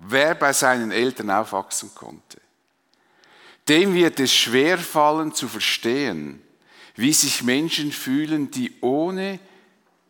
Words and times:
wer 0.00 0.34
bei 0.34 0.52
seinen 0.52 0.90
Eltern 0.90 1.30
aufwachsen 1.30 1.90
konnte, 1.94 2.40
dem 3.68 3.94
wird 3.94 4.18
es 4.18 4.34
schwerfallen 4.34 5.32
zu 5.32 5.46
verstehen, 5.46 6.42
wie 6.96 7.12
sich 7.12 7.42
Menschen 7.42 7.92
fühlen, 7.92 8.50
die 8.50 8.72
ohne 8.80 9.38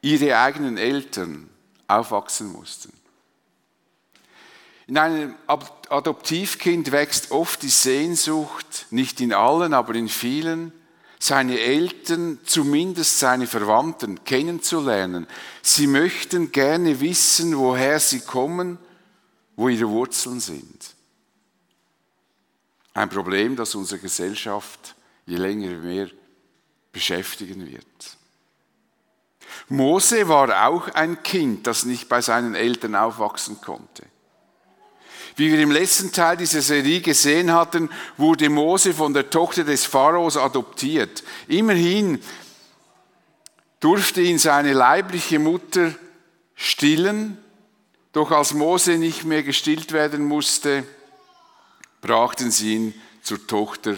ihre 0.00 0.38
eigenen 0.38 0.78
Eltern 0.78 1.50
aufwachsen 1.86 2.52
mussten. 2.52 2.92
In 4.86 4.98
einem 4.98 5.34
Adoptivkind 5.46 6.90
wächst 6.90 7.30
oft 7.30 7.62
die 7.62 7.68
Sehnsucht, 7.68 8.86
nicht 8.90 9.20
in 9.20 9.32
allen, 9.32 9.72
aber 9.72 9.94
in 9.94 10.08
vielen, 10.08 10.72
seine 11.20 11.60
Eltern, 11.60 12.40
zumindest 12.44 13.18
seine 13.18 13.46
Verwandten 13.46 14.24
kennenzulernen. 14.24 15.26
Sie 15.62 15.86
möchten 15.86 16.50
gerne 16.50 17.00
wissen, 17.00 17.56
woher 17.56 18.00
sie 18.00 18.20
kommen, 18.20 18.78
wo 19.60 19.68
ihre 19.68 19.90
Wurzeln 19.90 20.40
sind. 20.40 20.94
Ein 22.94 23.10
Problem, 23.10 23.56
das 23.56 23.74
unsere 23.74 24.00
Gesellschaft 24.00 24.96
je 25.26 25.36
länger 25.36 25.72
mehr 25.72 26.08
beschäftigen 26.92 27.70
wird. 27.70 27.84
Mose 29.68 30.26
war 30.28 30.66
auch 30.66 30.88
ein 30.94 31.22
Kind, 31.22 31.66
das 31.66 31.84
nicht 31.84 32.08
bei 32.08 32.22
seinen 32.22 32.54
Eltern 32.54 32.94
aufwachsen 32.94 33.60
konnte. 33.60 34.04
Wie 35.36 35.52
wir 35.52 35.60
im 35.60 35.72
letzten 35.72 36.10
Teil 36.10 36.38
dieser 36.38 36.62
Serie 36.62 37.02
gesehen 37.02 37.52
hatten, 37.52 37.90
wurde 38.16 38.48
Mose 38.48 38.94
von 38.94 39.12
der 39.12 39.28
Tochter 39.28 39.64
des 39.64 39.84
Pharaos 39.84 40.38
adoptiert. 40.38 41.22
Immerhin 41.48 42.18
durfte 43.78 44.22
ihn 44.22 44.38
seine 44.38 44.72
leibliche 44.72 45.38
Mutter 45.38 45.94
stillen, 46.54 47.36
doch 48.12 48.30
als 48.30 48.54
Mose 48.54 48.98
nicht 48.98 49.24
mehr 49.24 49.42
gestillt 49.42 49.92
werden 49.92 50.24
musste, 50.24 50.84
brachten 52.00 52.50
sie 52.50 52.74
ihn 52.74 52.94
zur 53.22 53.46
Tochter 53.46 53.96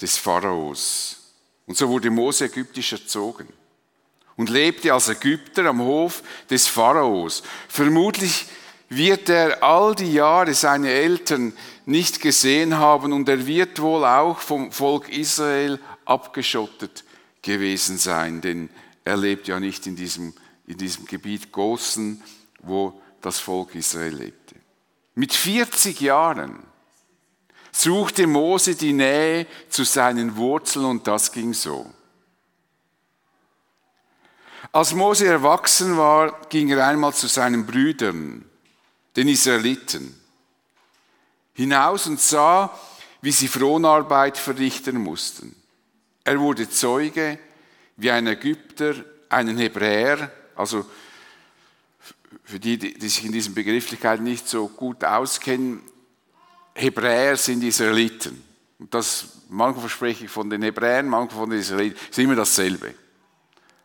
des 0.00 0.16
Pharaos. 0.16 1.16
Und 1.66 1.76
so 1.76 1.88
wurde 1.88 2.10
Mose 2.10 2.46
ägyptisch 2.46 2.92
erzogen 2.92 3.48
und 4.36 4.50
lebte 4.50 4.92
als 4.92 5.08
Ägypter 5.08 5.66
am 5.66 5.80
Hof 5.80 6.22
des 6.48 6.66
Pharaos. 6.66 7.42
Vermutlich 7.68 8.46
wird 8.88 9.28
er 9.28 9.62
all 9.62 9.94
die 9.94 10.12
Jahre 10.12 10.54
seine 10.54 10.90
Eltern 10.90 11.52
nicht 11.86 12.20
gesehen 12.20 12.76
haben 12.78 13.12
und 13.12 13.28
er 13.28 13.46
wird 13.46 13.80
wohl 13.80 14.04
auch 14.04 14.38
vom 14.38 14.70
Volk 14.70 15.08
Israel 15.08 15.80
abgeschottet 16.04 17.04
gewesen 17.42 17.98
sein, 17.98 18.40
denn 18.40 18.70
er 19.04 19.16
lebt 19.16 19.48
ja 19.48 19.58
nicht 19.58 19.86
in 19.86 19.96
diesem, 19.96 20.34
in 20.66 20.78
diesem 20.78 21.06
Gebiet 21.06 21.52
Gosen, 21.52 22.22
wo 22.66 23.00
das 23.20 23.38
Volk 23.38 23.74
Israel 23.74 24.14
lebte. 24.14 24.56
Mit 25.14 25.32
40 25.32 26.00
Jahren 26.00 26.62
suchte 27.72 28.26
Mose 28.26 28.74
die 28.74 28.92
Nähe 28.92 29.46
zu 29.68 29.84
seinen 29.84 30.36
Wurzeln 30.36 30.84
und 30.84 31.06
das 31.06 31.32
ging 31.32 31.54
so. 31.54 31.90
Als 34.72 34.94
Mose 34.94 35.26
erwachsen 35.26 35.96
war, 35.96 36.46
ging 36.48 36.68
er 36.68 36.86
einmal 36.86 37.14
zu 37.14 37.28
seinen 37.28 37.66
Brüdern 37.66 38.44
den 39.14 39.28
Israeliten, 39.28 40.14
hinaus 41.54 42.06
und 42.06 42.20
sah, 42.20 42.78
wie 43.22 43.32
sie 43.32 43.48
Fronarbeit 43.48 44.36
verrichten 44.36 44.98
mussten. 44.98 45.56
Er 46.24 46.38
wurde 46.38 46.68
Zeuge, 46.68 47.38
wie 47.96 48.10
ein 48.10 48.26
Ägypter 48.26 48.94
einen 49.28 49.56
Hebräer, 49.56 50.30
also 50.54 50.84
für 52.44 52.60
die, 52.60 52.78
die 52.78 53.08
sich 53.08 53.24
in 53.24 53.32
diesen 53.32 53.54
Begrifflichkeiten 53.54 54.24
nicht 54.24 54.48
so 54.48 54.68
gut 54.68 55.04
auskennen, 55.04 55.82
Hebräer 56.74 57.36
sind 57.36 57.64
Israeliten. 57.64 58.42
Und 58.78 58.92
das, 58.92 59.42
manchmal 59.48 59.88
spreche 59.88 60.26
ich 60.26 60.30
von 60.30 60.50
den 60.50 60.62
Hebräern, 60.62 61.08
manchmal 61.08 61.40
von 61.40 61.50
den 61.50 61.60
Israeliten, 61.60 61.98
ist 62.10 62.18
immer 62.18 62.36
dasselbe. 62.36 62.94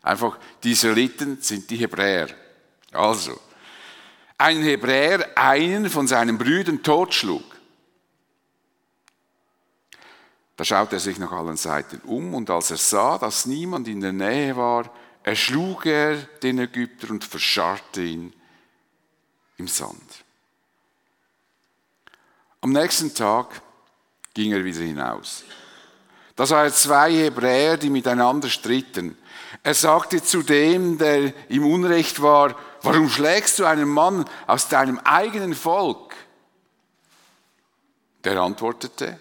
Einfach, 0.01 0.37
die 0.63 0.71
Israeliten 0.71 1.41
sind 1.41 1.69
die 1.69 1.77
Hebräer. 1.77 2.27
Also, 2.91 3.39
ein 4.37 4.61
Hebräer 4.61 5.29
einen 5.35 5.89
von 5.89 6.07
seinen 6.07 6.37
Brüdern 6.37 6.81
totschlug. 6.83 7.43
Da 10.57 10.65
schaute 10.65 10.97
er 10.97 10.99
sich 10.99 11.17
nach 11.17 11.31
allen 11.31 11.57
Seiten 11.57 12.01
um 12.03 12.33
und 12.33 12.49
als 12.49 12.71
er 12.71 12.77
sah, 12.77 13.17
dass 13.17 13.45
niemand 13.45 13.87
in 13.87 14.01
der 14.01 14.13
Nähe 14.13 14.55
war, 14.55 14.91
erschlug 15.23 15.85
er 15.85 16.17
den 16.43 16.59
Ägypter 16.59 17.09
und 17.09 17.23
verscharrte 17.23 18.01
ihn 18.01 18.33
im 19.57 19.67
Sand. 19.67 20.23
Am 22.61 22.71
nächsten 22.71 23.13
Tag 23.13 23.61
ging 24.33 24.51
er 24.51 24.63
wieder 24.63 24.81
hinaus. 24.81 25.43
Da 26.35 26.45
sah 26.45 26.63
er 26.63 26.73
zwei 26.73 27.11
Hebräer, 27.11 27.77
die 27.77 27.89
miteinander 27.89 28.49
stritten. 28.49 29.17
Er 29.63 29.73
sagte 29.73 30.23
zu 30.23 30.43
dem, 30.43 30.97
der 30.97 31.33
im 31.49 31.65
Unrecht 31.65 32.21
war, 32.21 32.55
warum 32.81 33.09
schlägst 33.09 33.59
du 33.59 33.65
einen 33.65 33.89
Mann 33.89 34.25
aus 34.47 34.67
deinem 34.67 34.99
eigenen 34.99 35.53
Volk? 35.53 36.15
Der 38.23 38.39
antwortete, 38.39 39.19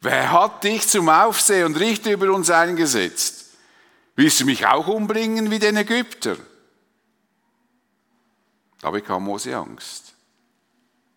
wer 0.00 0.32
hat 0.32 0.64
dich 0.64 0.86
zum 0.86 1.08
Aufsehen 1.08 1.66
und 1.66 1.76
Richter 1.76 2.12
über 2.12 2.32
uns 2.32 2.50
eingesetzt? 2.50 3.47
Willst 4.18 4.40
du 4.40 4.46
mich 4.46 4.66
auch 4.66 4.88
umbringen 4.88 5.48
wie 5.48 5.60
den 5.60 5.76
Ägypter? 5.76 6.36
Da 8.80 8.90
bekam 8.90 9.22
Mose 9.22 9.56
Angst, 9.56 10.12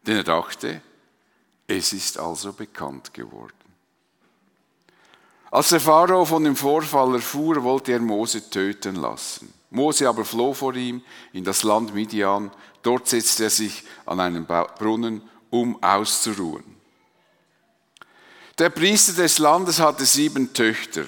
denn 0.05 0.17
er 0.17 0.23
dachte, 0.23 0.81
es 1.65 1.93
ist 1.93 2.19
also 2.19 2.53
bekannt 2.53 3.11
geworden. 3.11 3.55
Als 5.49 5.69
der 5.69 5.79
Pharao 5.79 6.25
von 6.25 6.43
dem 6.43 6.55
Vorfall 6.55 7.15
erfuhr, 7.15 7.63
wollte 7.63 7.91
er 7.93 7.99
Mose 7.99 8.47
töten 8.51 8.97
lassen. 8.97 9.51
Mose 9.71 10.07
aber 10.07 10.23
floh 10.23 10.53
vor 10.53 10.75
ihm 10.75 11.01
in 11.33 11.43
das 11.43 11.63
Land 11.63 11.95
Midian. 11.95 12.51
Dort 12.83 13.07
setzte 13.07 13.45
er 13.45 13.49
sich 13.49 13.83
an 14.05 14.19
einen 14.19 14.45
Brunnen, 14.45 15.27
um 15.49 15.81
auszuruhen. 15.81 16.75
Der 18.59 18.69
Priester 18.69 19.13
des 19.13 19.39
Landes 19.39 19.79
hatte 19.79 20.05
sieben 20.05 20.53
Töchter. 20.53 21.05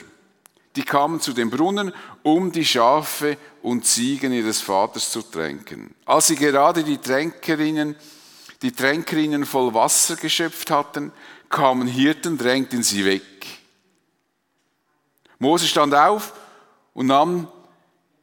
Die 0.76 0.84
kamen 0.84 1.20
zu 1.20 1.34
dem 1.34 1.50
Brunnen, 1.50 1.94
um 2.24 2.52
die 2.52 2.66
Schafe 2.66 3.38
und 3.62 3.86
Ziegen 3.86 4.34
ihres 4.34 4.62
Vaters 4.62 5.12
zu 5.12 5.22
tränken. 5.22 5.94
Als 6.06 6.28
sie 6.28 6.36
gerade 6.36 6.84
die 6.84 6.98
Tränkerinnen, 6.98 7.96
die 8.62 8.72
Tränkerinnen 8.72 9.46
voll 9.46 9.74
Wasser 9.74 10.16
geschöpft 10.16 10.72
hatten, 10.72 11.12
kamen 11.50 11.88
Hirten, 11.88 12.38
drängten 12.38 12.82
sie 12.82 13.06
weg. 13.06 13.22
Mose 15.38 15.68
stand 15.68 15.94
auf 15.94 16.34
und 16.94 17.08
nahm 17.08 17.48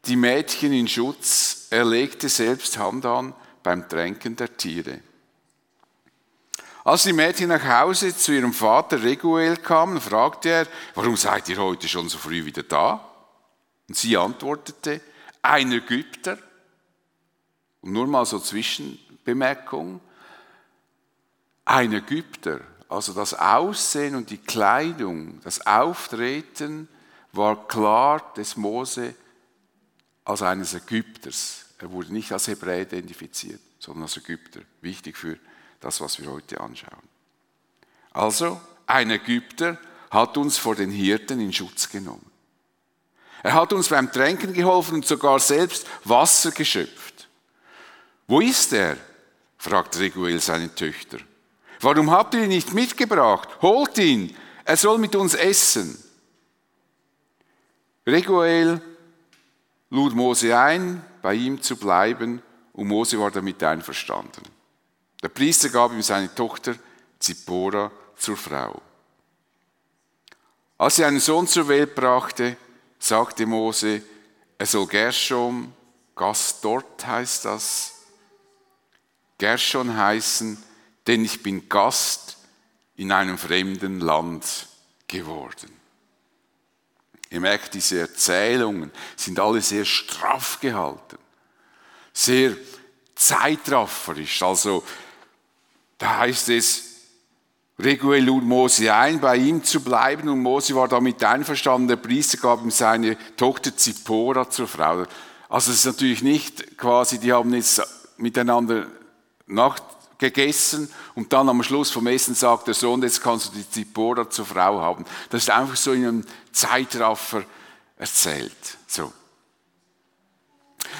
die 0.07 0.17
Mädchen 0.17 0.73
in 0.73 0.89
Schutz. 0.89 1.69
Er 1.71 1.85
legte 1.85 2.29
selbst 2.29 2.79
Hand 2.79 3.05
an 3.05 3.35
beim 3.63 3.89
Tränken 3.89 4.35
der 4.35 4.57
Tiere. 4.57 5.01
Als 6.91 7.05
die 7.05 7.13
Mädchen 7.13 7.51
nach 7.51 7.65
Hause 7.65 8.17
zu 8.17 8.33
ihrem 8.33 8.53
Vater 8.53 9.01
Reguel 9.01 9.57
kamen, 9.59 10.01
fragte 10.01 10.49
er, 10.49 10.67
warum 10.97 11.17
seid 11.17 11.49
ihr 11.49 11.59
heute 11.59 11.87
schon 11.87 12.09
so 12.09 12.19
früh 12.19 12.45
wieder 12.45 12.65
da? 12.65 13.09
Und 13.87 13.97
sie 13.97 14.17
antwortete, 14.17 15.01
ein 15.41 15.71
Ägypter. 15.71 16.37
Und 17.81 17.93
nur 17.93 18.09
mal 18.09 18.27
so 18.27 18.41
Zwischenbemerkung, 18.41 20.01
ein 21.65 21.93
Ägypter, 21.93 22.61
also 22.89 23.13
das 23.13 23.35
Aussehen 23.35 24.17
und 24.17 24.31
die 24.31 24.39
Kleidung, 24.39 25.41
das 25.45 25.65
Auftreten 25.65 26.89
war 27.31 27.69
klar 27.69 28.35
des 28.37 28.57
Mose 28.57 29.15
als 30.25 30.43
eines 30.43 30.75
Ägypters. 30.75 31.67
Er 31.79 31.93
wurde 31.93 32.13
nicht 32.13 32.33
als 32.33 32.49
Hebräer 32.49 32.83
identifiziert, 32.83 33.61
sondern 33.79 34.03
als 34.03 34.17
Ägypter. 34.17 34.63
Wichtig 34.81 35.17
für 35.17 35.39
das, 35.81 36.01
was 36.01 36.21
wir 36.21 36.31
heute 36.31 36.61
anschauen. 36.61 37.09
Also, 38.13 38.61
ein 38.87 39.11
Ägypter 39.11 39.79
hat 40.11 40.37
uns 40.37 40.59
vor 40.59 40.75
den 40.75 40.91
Hirten 40.91 41.41
in 41.41 41.53
Schutz 41.53 41.89
genommen. 41.89 42.31
Er 43.43 43.55
hat 43.55 43.73
uns 43.73 43.89
beim 43.89 44.13
Tränken 44.13 44.53
geholfen 44.53 44.97
und 44.97 45.07
sogar 45.07 45.39
selbst 45.39 45.87
Wasser 46.05 46.51
geschöpft. 46.51 47.29
Wo 48.27 48.41
ist 48.41 48.73
er? 48.73 48.97
fragt 49.57 49.99
Reguel 49.99 50.41
seine 50.41 50.75
Töchter. 50.75 51.19
Warum 51.81 52.11
habt 52.11 52.35
ihr 52.35 52.43
ihn 52.43 52.49
nicht 52.49 52.73
mitgebracht? 52.73 53.49
Holt 53.63 53.97
ihn, 53.99 54.37
er 54.65 54.77
soll 54.77 54.99
mit 54.99 55.15
uns 55.17 55.35
essen. 55.35 56.03
Reguel 58.07 58.81
lud 59.91 60.15
Mose 60.15 60.57
ein, 60.59 61.03
bei 61.23 61.35
ihm 61.35 61.61
zu 61.63 61.77
bleiben, 61.77 62.43
und 62.73 62.89
Mose 62.89 63.19
war 63.19 63.31
damit 63.31 63.63
einverstanden. 63.63 64.43
Der 65.23 65.29
Priester 65.29 65.69
gab 65.69 65.93
ihm 65.93 66.03
seine 66.03 66.35
Tochter 66.35 66.75
Zippora 67.19 67.91
zur 68.17 68.37
Frau. 68.37 68.81
Als 70.79 70.97
sie 70.97 71.05
einen 71.05 71.21
Sohn 71.21 71.47
zur 71.47 71.69
Welt 71.69 71.95
brachte, 71.95 72.57
sagte 72.99 73.45
Mose, 73.45 74.03
er 74.57 74.67
soll 74.67 74.87
Gershom, 74.87 75.75
Gast 76.15 76.65
dort 76.65 77.07
heißt 77.07 77.45
das, 77.45 77.95
Gershon 79.39 79.97
heißen, 79.97 80.63
denn 81.07 81.25
ich 81.25 81.43
bin 81.43 81.69
Gast 81.69 82.39
in 82.97 83.13
einem 83.13 83.39
fremden 83.39 84.01
Land 84.01 84.69
geworden. 85.09 85.71
Ihr 87.31 87.41
merkt, 87.41 87.75
diese 87.75 88.01
Erzählungen 88.01 88.91
sind 89.17 89.39
alle 89.39 89.61
sehr 89.61 89.85
straff 89.85 90.61
gehalten, 90.61 91.19
sehr 92.13 92.57
zeitrafferisch. 93.15 94.43
Also 94.43 94.85
da 96.01 96.19
heißt 96.19 96.49
es, 96.49 96.87
Reguel 97.79 98.25
lud 98.25 98.43
Mose 98.43 98.93
ein, 98.93 99.21
bei 99.21 99.37
ihm 99.37 99.63
zu 99.63 99.83
bleiben 99.83 100.29
und 100.29 100.41
Mose 100.41 100.75
war 100.75 100.89
damit 100.89 101.23
einverstanden. 101.23 101.89
Der 101.89 101.97
Priester 101.97 102.39
gab 102.39 102.63
ihm 102.63 102.71
seine 102.71 103.17
Tochter 103.37 103.77
Zippora 103.77 104.49
zur 104.49 104.67
Frau. 104.67 105.05
Also 105.49 105.71
es 105.71 105.79
ist 105.79 105.87
natürlich 105.87 106.23
nicht 106.23 106.77
quasi, 106.79 107.19
die 107.19 107.33
haben 107.33 107.53
jetzt 107.55 107.83
miteinander 108.17 108.87
Nacht 109.47 109.83
gegessen 110.19 110.91
und 111.15 111.33
dann 111.33 111.49
am 111.49 111.63
Schluss 111.63 111.91
vom 111.91 112.07
Essen 112.07 112.35
sagt 112.35 112.67
der 112.67 112.75
Sohn, 112.75 113.03
jetzt 113.03 113.23
kannst 113.23 113.49
du 113.49 113.59
die 113.59 113.69
Zippora 113.69 114.29
zur 114.29 114.47
Frau 114.47 114.81
haben. 114.81 115.05
Das 115.29 115.43
ist 115.43 115.51
einfach 115.51 115.77
so 115.77 115.93
in 115.93 116.07
einem 116.07 116.25
Zeitraffer 116.53 117.45
erzählt. 117.97 118.79
So. 118.87 119.13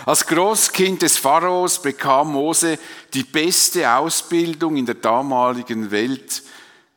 Als 0.07 0.27
Großkind 0.27 1.03
des 1.03 1.17
Pharaos 1.17 1.83
bekam 1.83 2.33
Mose 2.33 2.79
die 3.15 3.25
beste 3.25 3.93
Ausbildung 3.93 4.77
in 4.77 4.87
der 4.87 4.97
damaligen 4.97 5.91
Welt, 5.91 6.43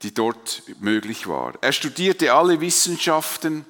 die 0.02 0.14
dort 0.14 0.64
möglich 0.80 1.28
war. 1.28 1.54
Er 1.62 1.72
studierte 1.72 2.34
alle 2.34 2.60
Wissenschaften 2.62 3.66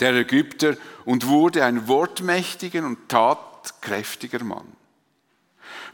der 0.00 0.14
Ägypter 0.14 0.76
und 1.04 1.26
wurde 1.26 1.64
ein 1.64 1.88
wortmächtiger 1.88 2.84
und 2.84 3.08
tatkräftiger 3.08 4.42
Mann. 4.42 4.66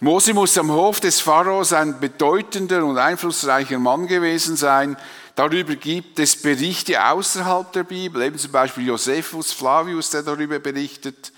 Mose 0.01 0.33
muss 0.33 0.57
am 0.57 0.71
Hof 0.71 1.01
des 1.01 1.21
Pharaos 1.21 1.73
ein 1.73 1.99
bedeutender 1.99 2.85
und 2.85 2.99
einflussreicher 2.99 3.81
Mann 3.81 4.07
gewesen 4.07 4.57
sein. 4.57 4.97
Darüber 5.35 5.75
gibt 5.75 6.21
es 6.21 6.41
Berichte 6.41 7.05
außerhalb 7.05 7.73
der 7.73 7.83
Bibel, 7.83 8.23
eben 8.23 8.39
zum 8.39 8.53
Beispiel 8.53 8.87
Josephus 8.87 9.53
Flavius, 9.53 10.11
der 10.11 10.23
darüber 10.23 10.61
berichtet. 10.61 11.33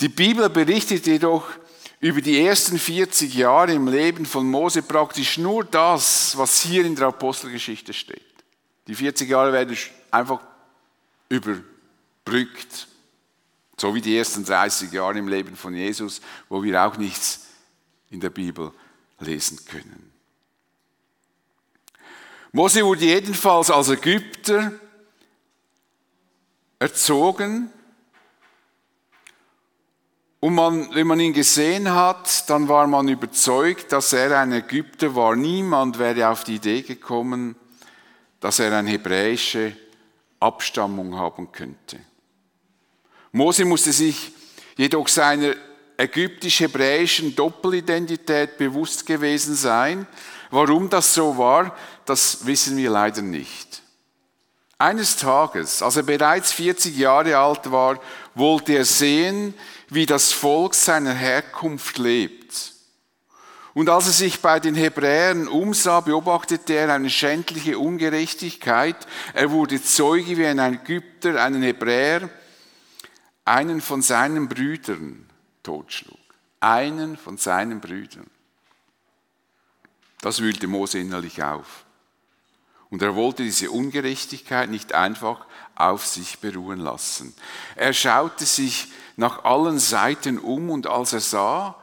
Die 0.00 0.08
Bibel 0.08 0.48
berichtet 0.50 1.06
jedoch 1.06 1.48
über 2.00 2.20
die 2.20 2.44
ersten 2.44 2.78
40 2.78 3.34
Jahre 3.34 3.72
im 3.72 3.88
Leben 3.88 4.26
von 4.26 4.46
Mose 4.46 4.82
praktisch 4.82 5.38
nur 5.38 5.64
das, 5.64 6.36
was 6.36 6.60
hier 6.60 6.84
in 6.84 6.94
der 6.94 7.08
Apostelgeschichte 7.08 7.92
steht. 7.92 8.22
Die 8.86 8.94
40 8.94 9.28
Jahre 9.28 9.52
werden 9.52 9.76
einfach 10.10 10.40
überbrückt, 11.28 12.88
so 13.76 13.94
wie 13.94 14.00
die 14.00 14.16
ersten 14.16 14.44
30 14.44 14.92
Jahre 14.92 15.18
im 15.18 15.28
Leben 15.28 15.56
von 15.56 15.74
Jesus, 15.74 16.20
wo 16.48 16.62
wir 16.62 16.82
auch 16.82 16.96
nichts 16.96 17.46
in 18.10 18.20
der 18.20 18.30
Bibel 18.30 18.72
lesen 19.18 19.58
können. 19.64 20.12
Mose 22.52 22.84
wurde 22.84 23.04
jedenfalls 23.04 23.70
als 23.70 23.88
Ägypter 23.88 24.72
erzogen. 26.78 27.70
Und 30.46 30.54
man, 30.54 30.94
wenn 30.94 31.08
man 31.08 31.18
ihn 31.18 31.32
gesehen 31.32 31.92
hat, 31.92 32.48
dann 32.48 32.68
war 32.68 32.86
man 32.86 33.08
überzeugt, 33.08 33.90
dass 33.90 34.12
er 34.12 34.38
ein 34.38 34.52
Ägypter 34.52 35.16
war. 35.16 35.34
Niemand 35.34 35.98
wäre 35.98 36.28
auf 36.28 36.44
die 36.44 36.54
Idee 36.54 36.82
gekommen, 36.82 37.56
dass 38.38 38.60
er 38.60 38.72
eine 38.72 38.88
hebräische 38.88 39.76
Abstammung 40.38 41.16
haben 41.16 41.50
könnte. 41.50 41.98
Mose 43.32 43.64
musste 43.64 43.90
sich 43.90 44.30
jedoch 44.76 45.08
seiner 45.08 45.56
ägyptisch-hebräischen 45.96 47.34
Doppelidentität 47.34 48.56
bewusst 48.56 49.04
gewesen 49.04 49.56
sein. 49.56 50.06
Warum 50.52 50.88
das 50.88 51.12
so 51.12 51.36
war, 51.36 51.76
das 52.04 52.46
wissen 52.46 52.76
wir 52.76 52.90
leider 52.90 53.20
nicht. 53.20 53.82
Eines 54.78 55.16
Tages, 55.16 55.82
als 55.82 55.96
er 55.96 56.04
bereits 56.04 56.52
40 56.52 56.96
Jahre 56.96 57.36
alt 57.36 57.72
war, 57.72 57.98
wollte 58.36 58.74
er 58.74 58.84
sehen, 58.84 59.54
wie 59.88 60.06
das 60.06 60.32
Volk 60.32 60.74
seiner 60.74 61.14
Herkunft 61.14 61.98
lebt. 61.98 62.72
Und 63.74 63.90
als 63.90 64.06
er 64.06 64.12
sich 64.12 64.40
bei 64.40 64.58
den 64.58 64.74
Hebräern 64.74 65.48
umsah, 65.48 66.00
beobachtete 66.00 66.72
er 66.74 66.94
eine 66.94 67.10
schändliche 67.10 67.78
Ungerechtigkeit. 67.78 68.96
Er 69.34 69.50
wurde 69.50 69.82
Zeuge, 69.82 70.38
wie 70.38 70.46
ein 70.46 70.58
Ägypter 70.58 71.42
einen 71.42 71.62
Hebräer, 71.62 72.30
einen 73.44 73.82
von 73.82 74.00
seinen 74.00 74.48
Brüdern, 74.48 75.28
totschlug. 75.62 76.16
Einen 76.60 77.18
von 77.18 77.36
seinen 77.36 77.80
Brüdern. 77.80 78.26
Das 80.22 80.40
wühlte 80.40 80.66
Mose 80.66 80.98
innerlich 80.98 81.42
auf. 81.42 81.84
Und 82.88 83.02
er 83.02 83.14
wollte 83.14 83.42
diese 83.42 83.70
Ungerechtigkeit 83.70 84.70
nicht 84.70 84.94
einfach 84.94 85.46
auf 85.76 86.06
sich 86.06 86.38
beruhen 86.38 86.80
lassen. 86.80 87.34
Er 87.76 87.92
schaute 87.92 88.44
sich 88.44 88.88
nach 89.16 89.44
allen 89.44 89.78
Seiten 89.78 90.38
um 90.38 90.70
und 90.70 90.86
als 90.86 91.12
er 91.12 91.20
sah, 91.20 91.76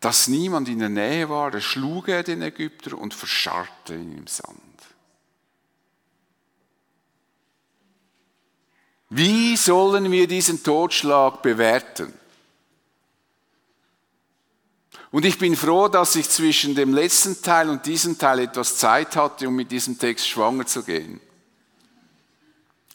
dass 0.00 0.28
niemand 0.28 0.68
in 0.68 0.80
der 0.80 0.88
Nähe 0.88 1.28
war, 1.28 1.52
erschlug 1.52 2.08
er 2.08 2.22
den 2.22 2.42
Ägypter 2.42 2.98
und 2.98 3.14
verscharrte 3.14 3.94
ihn 3.94 4.18
im 4.18 4.26
Sand. 4.26 4.60
Wie 9.08 9.56
sollen 9.56 10.10
wir 10.10 10.26
diesen 10.26 10.62
Totschlag 10.62 11.40
bewerten? 11.42 12.12
Und 15.12 15.24
ich 15.24 15.38
bin 15.38 15.56
froh, 15.56 15.88
dass 15.88 16.16
ich 16.16 16.28
zwischen 16.28 16.74
dem 16.74 16.92
letzten 16.92 17.40
Teil 17.40 17.70
und 17.70 17.86
diesem 17.86 18.18
Teil 18.18 18.40
etwas 18.40 18.76
Zeit 18.76 19.16
hatte, 19.16 19.48
um 19.48 19.54
mit 19.54 19.70
diesem 19.70 19.98
Text 19.98 20.28
schwanger 20.28 20.66
zu 20.66 20.82
gehen. 20.82 21.20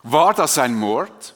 War 0.04 0.34
das 0.34 0.58
ein 0.58 0.76
Mord? 0.76 1.36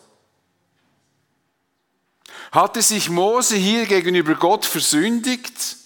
Hatte 2.51 2.81
sich 2.81 3.09
Mose 3.09 3.56
hier 3.56 3.85
gegenüber 3.85 4.35
Gott 4.35 4.65
versündigt? 4.65 5.77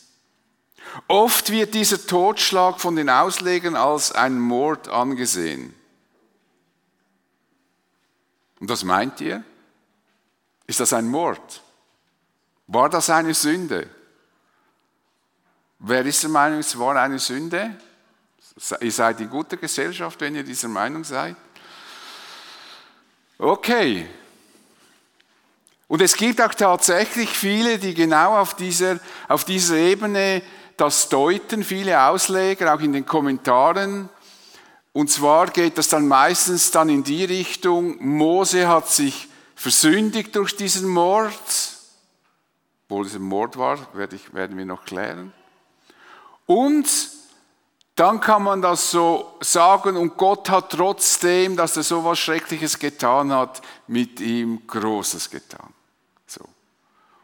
Oft 1.08 1.52
wird 1.52 1.74
dieser 1.74 2.06
Totschlag 2.06 2.80
von 2.80 2.96
den 2.96 3.10
Auslegern 3.10 3.76
als 3.76 4.12
ein 4.12 4.40
Mord 4.40 4.88
angesehen. 4.88 5.74
Und 8.60 8.70
was 8.70 8.84
meint 8.84 9.20
ihr? 9.22 9.44
Ist 10.68 10.80
das 10.80 10.94
ein 10.94 11.08
Mord? 11.08 11.64
War 12.68 12.90
das 12.90 13.10
eine 13.10 13.34
Sünde? 13.34 13.90
Wer 15.80 16.06
ist 16.06 16.22
der 16.22 16.30
Meinung, 16.30 16.60
es 16.60 16.78
war 16.78 16.96
eine 16.98 17.18
Sünde? 17.18 17.76
Ihr 18.82 18.92
seid 18.92 19.22
in 19.22 19.30
guter 19.30 19.58
Gesellschaft, 19.58 20.20
wenn 20.22 20.36
ihr 20.36 20.44
dieser 20.44 20.68
Meinung 20.68 21.04
seid. 21.04 21.38
Okay. 23.42 24.06
Und 25.88 26.02
es 26.02 26.18
gibt 26.18 26.42
auch 26.42 26.54
tatsächlich 26.54 27.30
viele, 27.30 27.80
die 27.80 27.94
genau 27.94 28.38
auf 28.38 28.54
dieser, 28.54 29.00
auf 29.30 29.46
dieser 29.46 29.78
Ebene 29.78 30.42
das 30.76 31.08
deuten, 31.08 31.64
viele 31.64 32.02
Ausleger, 32.04 32.76
auch 32.76 32.82
in 32.82 32.92
den 32.92 33.06
Kommentaren. 33.06 34.10
Und 34.92 35.10
zwar 35.10 35.48
geht 35.48 35.78
das 35.78 35.88
dann 35.88 36.08
meistens 36.08 36.72
dann 36.72 36.90
in 36.90 37.06
die 37.06 37.24
Richtung, 37.24 38.06
Mose 38.06 38.68
hat 38.68 38.90
sich 38.90 39.30
versündigt 39.56 40.36
durch 40.36 40.58
diesen 40.58 40.90
Mord. 40.90 41.32
Wo 42.90 43.04
es 43.04 43.16
ein 43.16 43.22
Mord 43.22 43.58
war, 43.58 43.78
werden 43.94 44.58
wir 44.58 44.66
noch 44.66 44.84
klären. 44.84 45.32
Und 46.46 46.88
dann 48.00 48.22
kann 48.22 48.44
man 48.44 48.62
das 48.62 48.92
so 48.92 49.36
sagen 49.42 49.98
und 49.98 50.16
Gott 50.16 50.50
hat 50.50 50.72
trotzdem, 50.72 51.58
dass 51.58 51.76
er 51.76 51.84
so 51.84 52.06
was 52.06 52.18
Schreckliches 52.18 52.80
getan 52.80 53.34
hat, 53.34 53.62
mit 53.88 54.22
ihm 54.22 54.66
Großes 54.66 55.30
getan. 55.30 55.74
So. 56.26 56.46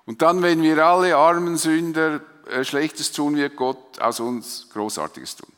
Und 0.06 0.22
dann, 0.22 0.42
wenn 0.42 0.62
wir 0.62 0.86
alle 0.86 1.16
armen 1.16 1.56
Sünder 1.56 2.20
äh, 2.50 2.66
Schlechtes 2.66 3.14
tun, 3.14 3.38
wird 3.38 3.56
Gott 3.56 4.00
aus 4.00 4.20
uns 4.20 4.68
Großartiges 4.74 5.38
tun. 5.38 5.52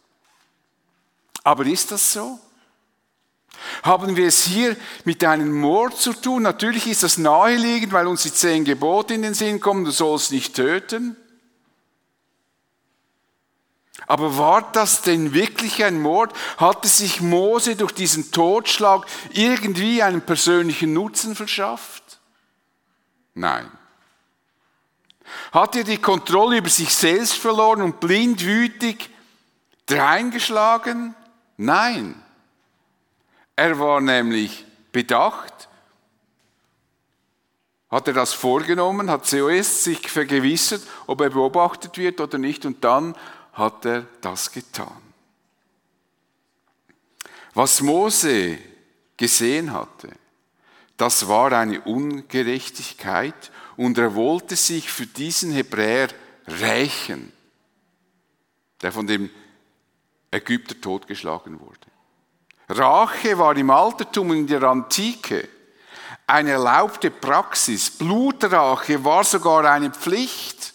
Aber 1.43 1.65
ist 1.65 1.91
das 1.91 2.13
so? 2.13 2.39
Haben 3.81 4.15
wir 4.15 4.27
es 4.27 4.43
hier 4.43 4.75
mit 5.03 5.23
einem 5.23 5.51
Mord 5.51 5.97
zu 5.97 6.13
tun? 6.13 6.43
Natürlich 6.43 6.85
ist 6.85 7.01
das 7.01 7.17
naheliegend, 7.17 7.91
weil 7.91 8.05
uns 8.05 8.21
die 8.21 8.33
zehn 8.33 8.65
Gebote 8.65 9.15
in 9.15 9.23
den 9.23 9.33
Sinn 9.33 9.59
kommen, 9.59 9.83
du 9.83 9.89
sollst 9.89 10.31
nicht 10.31 10.55
töten. 10.55 11.17
Aber 14.07 14.37
war 14.37 14.71
das 14.71 15.01
denn 15.01 15.33
wirklich 15.33 15.83
ein 15.83 16.01
Mord? 16.01 16.33
Hatte 16.57 16.87
sich 16.87 17.19
Mose 17.21 17.75
durch 17.75 17.91
diesen 17.91 18.31
Totschlag 18.31 19.05
irgendwie 19.31 20.01
einen 20.01 20.21
persönlichen 20.21 20.93
Nutzen 20.93 21.35
verschafft? 21.35 22.19
Nein. 23.33 23.69
Hat 25.51 25.75
er 25.75 25.83
die 25.83 25.97
Kontrolle 25.97 26.57
über 26.57 26.69
sich 26.69 26.95
selbst 26.95 27.33
verloren 27.33 27.81
und 27.81 27.99
blindwütig 27.99 29.09
dreingeschlagen? 29.85 31.13
Nein. 31.57 32.21
Er 33.57 33.77
war 33.77 33.99
nämlich 33.99 34.65
bedacht, 34.93 35.67
hat 37.89 38.07
er 38.07 38.13
das 38.13 38.33
vorgenommen, 38.33 39.09
hat 39.09 39.25
zuerst 39.25 39.83
sich 39.83 40.09
vergewissert, 40.09 40.81
ob 41.07 41.21
er 41.21 41.29
beobachtet 41.29 41.97
wird 41.97 42.21
oder 42.21 42.37
nicht, 42.37 42.65
und 42.65 42.83
dann 42.83 43.15
hat 43.57 43.85
er 43.85 44.05
das 44.21 44.51
getan. 44.51 45.01
Was 47.53 47.81
Mose 47.81 48.59
gesehen 49.17 49.73
hatte, 49.73 50.09
das 50.95 51.27
war 51.27 51.51
eine 51.51 51.81
Ungerechtigkeit 51.81 53.51
und 53.75 53.97
er 53.97 54.13
wollte 54.15 54.55
sich 54.55 54.91
für 54.91 55.07
diesen 55.07 55.51
Hebräer 55.51 56.09
rächen, 56.47 57.31
der 58.81 58.91
von 58.91 59.07
dem 59.07 59.29
Ägypter 60.31 60.79
totgeschlagen 60.79 61.59
wurde. 61.59 61.87
Rache 62.69 63.37
war 63.37 63.55
im 63.55 63.69
Altertum 63.69 64.31
und 64.31 64.37
in 64.37 64.47
der 64.47 64.63
Antike 64.63 65.47
eine 66.27 66.51
erlaubte 66.51 67.09
Praxis. 67.09 67.89
Blutrache 67.89 69.03
war 69.03 69.23
sogar 69.23 69.65
eine 69.65 69.91
Pflicht. 69.91 70.73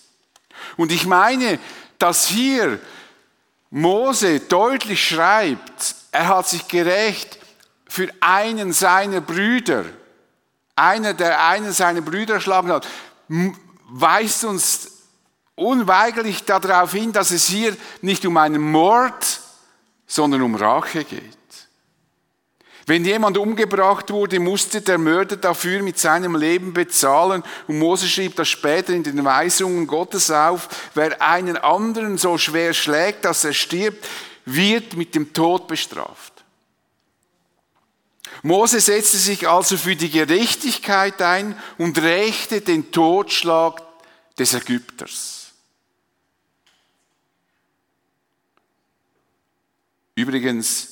Und 0.77 0.91
ich 0.91 1.07
meine, 1.07 1.59
dass 2.03 2.27
hier 2.27 2.81
Mose 3.71 4.41
deutlich 4.41 5.07
schreibt, 5.07 5.95
er 6.11 6.29
hat 6.29 6.49
sich 6.49 6.67
gerecht 6.67 7.39
für 7.87 8.09
einen 8.21 8.73
seiner 8.73 9.21
Brüder. 9.21 9.85
Einer, 10.75 11.15
der 11.15 11.47
einen 11.47 11.73
seiner 11.73 12.01
Brüder 12.01 12.35
erschlagen 12.35 12.73
hat, 12.73 12.89
weist 13.89 14.45
uns 14.45 14.91
unweigerlich 15.55 16.45
darauf 16.45 16.93
hin, 16.93 17.13
dass 17.13 17.31
es 17.31 17.47
hier 17.47 17.77
nicht 18.01 18.27
um 18.27 18.37
einen 18.37 18.61
Mord, 18.61 19.41
sondern 20.07 20.43
um 20.43 20.57
Rache 20.57 21.05
geht. 21.05 21.39
Wenn 22.87 23.05
jemand 23.05 23.39
umgebracht 23.39 24.11
wurde, 24.11 24.41
musste 24.41 24.81
der 24.81 24.99
Mörder 24.99 25.37
dafür 25.37 25.83
mit 25.83 25.99
seinem 25.99 26.35
Leben 26.35 26.73
bezahlen. 26.73 27.45
Und 27.69 27.79
Mose 27.79 28.09
schrieb 28.09 28.35
das 28.37 28.49
später 28.49 28.93
in 28.93 29.05
den 29.05 29.25
Weisungen 29.25 29.87
Gottes 29.87 30.31
auf. 30.31 30.69
Wer 30.95 31.23
einen 31.23 31.57
anderen 31.57 32.19
so 32.19 32.39
schwer 32.39 32.75
schlägt, 32.75 33.25
dass 33.25 33.45
er 33.45 33.53
stirbt, 33.53 34.09
wird 34.45 34.97
mit 34.97 35.15
dem 35.15 35.33
Tod 35.33 35.69
bestraft. 35.69 36.33
Mose 38.43 38.81
setzte 38.81 39.19
sich 39.19 39.49
also 39.49 39.77
für 39.77 39.95
die 39.95 40.11
Gerechtigkeit 40.11 41.23
ein 41.23 41.57
und 41.79 42.03
rächte 42.03 42.61
den 42.61 42.91
Totschlag 42.91 43.81
des 44.37 44.55
Ägypters. 44.55 45.53
Übrigens 50.17 50.92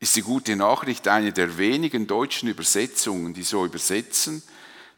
ist 0.00 0.14
die 0.14 0.22
gute 0.22 0.54
Nachricht 0.56 1.08
eine 1.08 1.32
der 1.32 1.58
wenigen 1.58 2.06
deutschen 2.06 2.48
Übersetzungen, 2.48 3.34
die 3.34 3.42
so 3.42 3.64
übersetzen, 3.64 4.42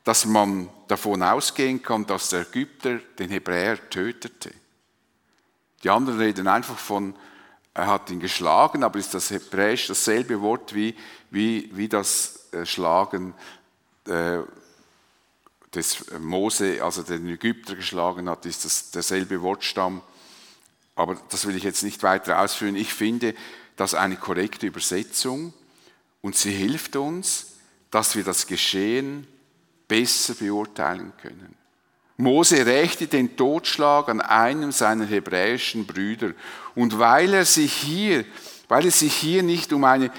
dass 0.04 0.26
man 0.26 0.68
davon 0.88 1.22
ausgehen 1.22 1.82
kann, 1.82 2.06
dass 2.06 2.30
der 2.30 2.42
Ägypter 2.42 2.98
den 3.18 3.30
Hebräer 3.30 3.90
tötete. 3.90 4.50
Die 5.82 5.90
anderen 5.90 6.18
reden 6.18 6.48
einfach 6.48 6.78
von, 6.78 7.14
er 7.72 7.86
hat 7.86 8.10
ihn 8.10 8.20
geschlagen, 8.20 8.82
aber 8.82 8.98
ist 8.98 9.14
das 9.14 9.30
Hebräisch 9.30 9.86
dasselbe 9.86 10.40
Wort 10.40 10.74
wie, 10.74 10.94
wie, 11.30 11.70
wie 11.72 11.88
das 11.88 12.48
äh, 12.52 12.66
Schlagen 12.66 13.34
äh, 14.06 14.38
des 15.74 16.04
Mose, 16.18 16.82
also 16.84 17.02
den 17.02 17.28
Ägypter 17.28 17.76
geschlagen 17.76 18.28
hat, 18.28 18.44
ist 18.44 18.64
das 18.64 18.90
derselbe 18.90 19.40
Wortstamm. 19.40 20.02
Aber 20.96 21.16
das 21.30 21.46
will 21.46 21.56
ich 21.56 21.62
jetzt 21.62 21.84
nicht 21.84 22.02
weiter 22.02 22.40
ausführen. 22.40 22.74
Ich 22.74 22.92
finde, 22.92 23.34
das 23.80 23.94
eine 23.94 24.16
korrekte 24.16 24.66
Übersetzung 24.66 25.54
und 26.20 26.36
sie 26.36 26.52
hilft 26.52 26.96
uns, 26.96 27.52
dass 27.90 28.14
wir 28.14 28.22
das 28.22 28.46
Geschehen 28.46 29.26
besser 29.88 30.34
beurteilen 30.34 31.14
können. 31.22 31.56
Mose 32.18 32.66
rächte 32.66 33.06
den 33.06 33.38
Totschlag 33.38 34.10
an 34.10 34.20
einem 34.20 34.70
seiner 34.70 35.06
hebräischen 35.06 35.86
Brüder 35.86 36.32
und 36.74 36.98
weil 36.98 37.32
er 37.32 37.46
sich 37.46 37.72
hier, 37.72 38.26
weil 38.68 38.84
es 38.84 38.98
sich 38.98 39.14
hier 39.14 39.42
nicht 39.42 39.72
um 39.72 39.84
eine 39.84 40.10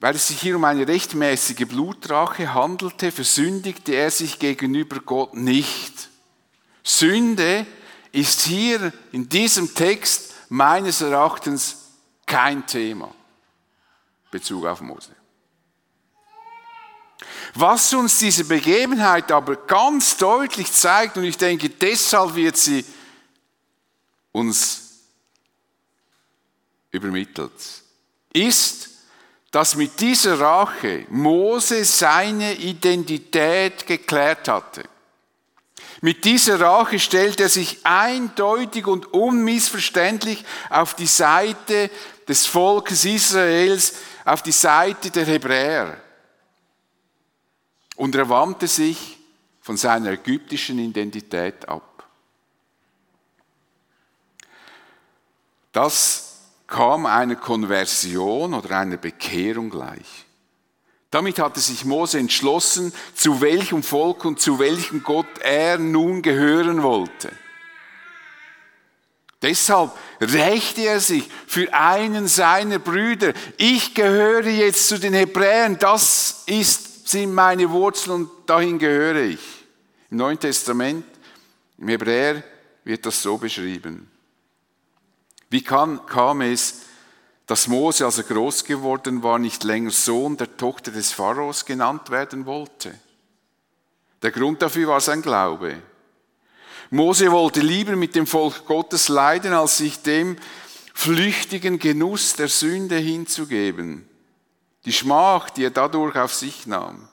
weil 0.00 0.14
es 0.14 0.28
sich 0.28 0.40
hier 0.40 0.54
um 0.54 0.62
eine 0.62 0.86
rechtmäßige 0.86 1.66
Blutrache 1.66 2.54
handelte, 2.54 3.10
versündigte 3.10 3.96
er 3.96 4.12
sich 4.12 4.38
gegenüber 4.38 5.00
Gott 5.00 5.34
nicht. 5.34 6.08
Sünde 6.84 7.66
ist 8.12 8.42
hier 8.42 8.92
in 9.10 9.28
diesem 9.28 9.74
Text 9.74 10.34
meines 10.50 11.00
Erachtens 11.00 11.77
kein 12.28 12.64
Thema. 12.66 13.12
Bezug 14.30 14.66
auf 14.66 14.80
Mose. 14.80 15.16
Was 17.54 17.92
uns 17.92 18.18
diese 18.18 18.44
Begebenheit 18.44 19.32
aber 19.32 19.56
ganz 19.56 20.16
deutlich 20.16 20.70
zeigt, 20.70 21.16
und 21.16 21.24
ich 21.24 21.36
denke, 21.36 21.70
deshalb 21.70 22.36
wird 22.36 22.56
sie 22.56 22.84
uns 24.30 25.00
übermittelt, 26.90 27.52
ist, 28.32 28.90
dass 29.50 29.74
mit 29.74 29.98
dieser 29.98 30.38
Rache 30.38 31.06
Mose 31.08 31.84
seine 31.84 32.54
Identität 32.54 33.86
geklärt 33.86 34.46
hatte. 34.46 34.84
Mit 36.00 36.24
dieser 36.24 36.60
Rache 36.60 36.98
stellt 36.98 37.40
er 37.40 37.48
sich 37.48 37.84
eindeutig 37.84 38.86
und 38.86 39.12
unmissverständlich 39.12 40.44
auf 40.70 40.94
die 40.94 41.06
Seite 41.06 41.90
des 42.28 42.46
Volkes 42.46 43.04
Israels, 43.04 43.94
auf 44.24 44.42
die 44.42 44.52
Seite 44.52 45.10
der 45.10 45.24
Hebräer. 45.24 46.00
Und 47.96 48.14
er 48.14 48.28
wandte 48.28 48.68
sich 48.68 49.18
von 49.60 49.76
seiner 49.76 50.12
ägyptischen 50.12 50.78
Identität 50.78 51.68
ab. 51.68 52.04
Das 55.72 56.38
kam 56.68 57.06
einer 57.06 57.36
Konversion 57.36 58.54
oder 58.54 58.78
einer 58.78 58.98
Bekehrung 58.98 59.68
gleich. 59.68 60.27
Damit 61.10 61.38
hatte 61.38 61.60
sich 61.60 61.84
Mose 61.84 62.18
entschlossen, 62.18 62.92
zu 63.14 63.40
welchem 63.40 63.82
Volk 63.82 64.24
und 64.24 64.40
zu 64.40 64.58
welchem 64.58 65.02
Gott 65.02 65.38
er 65.40 65.78
nun 65.78 66.20
gehören 66.20 66.82
wollte. 66.82 67.32
Deshalb 69.40 69.92
rächte 70.20 70.82
er 70.82 71.00
sich 71.00 71.28
für 71.46 71.72
einen 71.72 72.26
seiner 72.26 72.78
Brüder. 72.78 73.32
Ich 73.56 73.94
gehöre 73.94 74.48
jetzt 74.48 74.88
zu 74.88 74.98
den 74.98 75.14
Hebräern, 75.14 75.78
das 75.78 76.42
ist, 76.46 77.08
sind 77.08 77.32
meine 77.32 77.70
Wurzeln 77.70 78.22
und 78.22 78.30
dahin 78.46 78.78
gehöre 78.78 79.22
ich. 79.22 79.40
Im 80.10 80.18
Neuen 80.18 80.40
Testament, 80.40 81.04
im 81.78 81.88
Hebräer 81.88 82.42
wird 82.84 83.06
das 83.06 83.22
so 83.22 83.38
beschrieben. 83.38 84.10
Wie 85.50 85.62
kann, 85.62 86.04
kam 86.06 86.40
es, 86.40 86.82
dass 87.48 87.66
Mose, 87.66 88.04
als 88.04 88.18
er 88.18 88.24
groß 88.24 88.64
geworden 88.64 89.22
war, 89.22 89.38
nicht 89.38 89.64
länger 89.64 89.90
Sohn 89.90 90.36
der 90.36 90.54
Tochter 90.58 90.92
des 90.92 91.12
Pharaos 91.12 91.64
genannt 91.64 92.10
werden 92.10 92.44
wollte. 92.44 92.94
Der 94.20 94.30
Grund 94.30 94.60
dafür 94.60 94.88
war 94.88 95.00
sein 95.00 95.22
Glaube. 95.22 95.82
Mose 96.90 97.32
wollte 97.32 97.60
lieber 97.60 97.96
mit 97.96 98.14
dem 98.14 98.26
Volk 98.26 98.66
Gottes 98.66 99.08
leiden, 99.08 99.54
als 99.54 99.78
sich 99.78 100.02
dem 100.02 100.36
flüchtigen 100.92 101.78
Genuss 101.78 102.34
der 102.34 102.48
Sünde 102.48 102.96
hinzugeben. 102.96 104.06
Die 104.84 104.92
Schmach, 104.92 105.48
die 105.48 105.64
er 105.64 105.70
dadurch 105.70 106.16
auf 106.16 106.34
sich 106.34 106.66
nahm. 106.66 107.08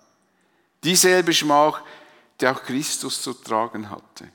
Dieselbe 0.84 1.34
Schmach, 1.34 1.82
die 2.42 2.48
auch 2.48 2.62
Christus 2.62 3.22
zu 3.22 3.34
tragen 3.34 3.90
hatte, 3.90 4.28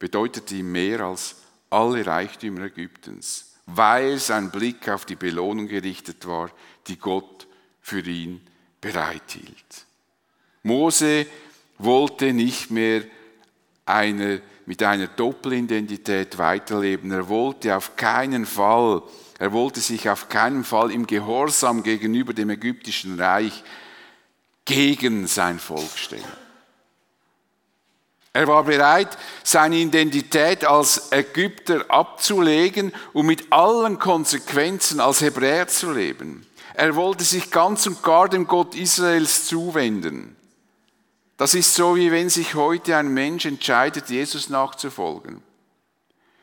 bedeutete 0.00 0.56
ihm 0.56 0.72
mehr 0.72 1.02
als 1.02 1.36
alle 1.70 2.04
Reichtümer 2.04 2.62
Ägyptens 2.62 3.51
weil 3.74 4.18
sein 4.18 4.50
Blick 4.50 4.88
auf 4.88 5.04
die 5.04 5.16
Belohnung 5.16 5.68
gerichtet 5.68 6.26
war, 6.26 6.50
die 6.86 6.98
Gott 6.98 7.46
für 7.80 8.00
ihn 8.00 8.40
bereithielt. 8.80 9.86
Mose 10.62 11.26
wollte 11.78 12.32
nicht 12.32 12.70
mehr 12.70 13.02
eine, 13.84 14.42
mit 14.66 14.82
einer 14.82 15.08
Doppelidentität 15.08 16.38
weiterleben. 16.38 17.10
Er 17.10 17.28
wollte 17.28 17.76
auf 17.76 17.96
keinen 17.96 18.46
Fall, 18.46 19.02
er 19.38 19.52
wollte 19.52 19.80
sich 19.80 20.08
auf 20.08 20.28
keinen 20.28 20.64
Fall 20.64 20.92
im 20.92 21.06
Gehorsam 21.06 21.82
gegenüber 21.82 22.32
dem 22.32 22.50
ägyptischen 22.50 23.20
Reich 23.20 23.64
gegen 24.64 25.26
sein 25.26 25.58
Volk 25.58 25.96
stellen. 25.96 26.24
Er 28.34 28.46
war 28.46 28.64
bereit, 28.64 29.18
seine 29.44 29.76
Identität 29.76 30.64
als 30.64 31.12
Ägypter 31.12 31.84
abzulegen 31.88 32.92
und 33.12 33.26
mit 33.26 33.52
allen 33.52 33.98
Konsequenzen 33.98 35.00
als 35.00 35.20
Hebräer 35.20 35.68
zu 35.68 35.92
leben. 35.92 36.46
Er 36.74 36.96
wollte 36.96 37.24
sich 37.24 37.50
ganz 37.50 37.86
und 37.86 38.02
gar 38.02 38.28
dem 38.30 38.46
Gott 38.46 38.74
Israels 38.74 39.46
zuwenden. 39.46 40.34
Das 41.36 41.54
ist 41.54 41.74
so, 41.74 41.96
wie 41.96 42.10
wenn 42.10 42.30
sich 42.30 42.54
heute 42.54 42.96
ein 42.96 43.12
Mensch 43.12 43.44
entscheidet, 43.44 44.08
Jesus 44.08 44.48
nachzufolgen. 44.48 45.42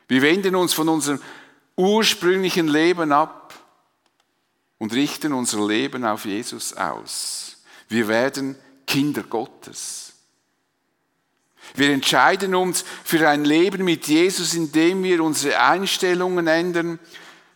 Wir 0.06 0.22
wenden 0.22 0.54
uns 0.54 0.72
von 0.72 0.88
unserem 0.88 1.20
ursprünglichen 1.76 2.68
Leben 2.68 3.10
ab 3.10 3.54
und 4.78 4.92
richten 4.92 5.32
unser 5.32 5.66
Leben 5.66 6.04
auf 6.04 6.24
Jesus 6.24 6.76
aus. 6.76 7.56
Wir 7.88 8.06
werden 8.06 8.56
Kinder 8.86 9.22
Gottes. 9.22 10.09
Wir 11.74 11.90
entscheiden 11.90 12.54
uns 12.54 12.84
für 13.04 13.28
ein 13.28 13.44
Leben 13.44 13.84
mit 13.84 14.06
Jesus, 14.06 14.54
indem 14.54 15.02
wir 15.02 15.22
unsere 15.22 15.60
Einstellungen 15.60 16.46
ändern, 16.46 16.98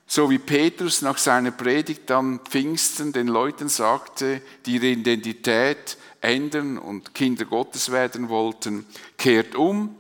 so 0.07 0.31
wie 0.31 0.39
Petrus 0.39 1.03
nach 1.03 1.19
seiner 1.19 1.51
Predigt 1.51 2.11
am 2.11 2.41
Pfingsten 2.41 3.13
den 3.13 3.29
Leuten 3.29 3.69
sagte, 3.69 4.43
die 4.67 4.77
ihre 4.77 4.87
Identität 4.87 5.97
ändern 6.21 6.79
und 6.79 7.15
Kinder 7.15 7.45
Gottes 7.45 7.91
werden 7.91 8.29
wollten, 8.29 8.87
kehrt 9.17 9.55
um, 9.55 9.97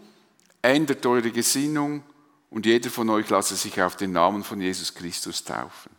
ändert 0.62 1.04
eure 1.06 1.30
Gesinnung 1.30 2.02
und 2.50 2.66
jeder 2.66 2.90
von 2.90 3.10
euch 3.10 3.28
lasse 3.30 3.56
sich 3.56 3.80
auf 3.82 3.96
den 3.96 4.12
Namen 4.12 4.44
von 4.44 4.60
Jesus 4.60 4.94
Christus 4.94 5.44
taufen. 5.44 5.90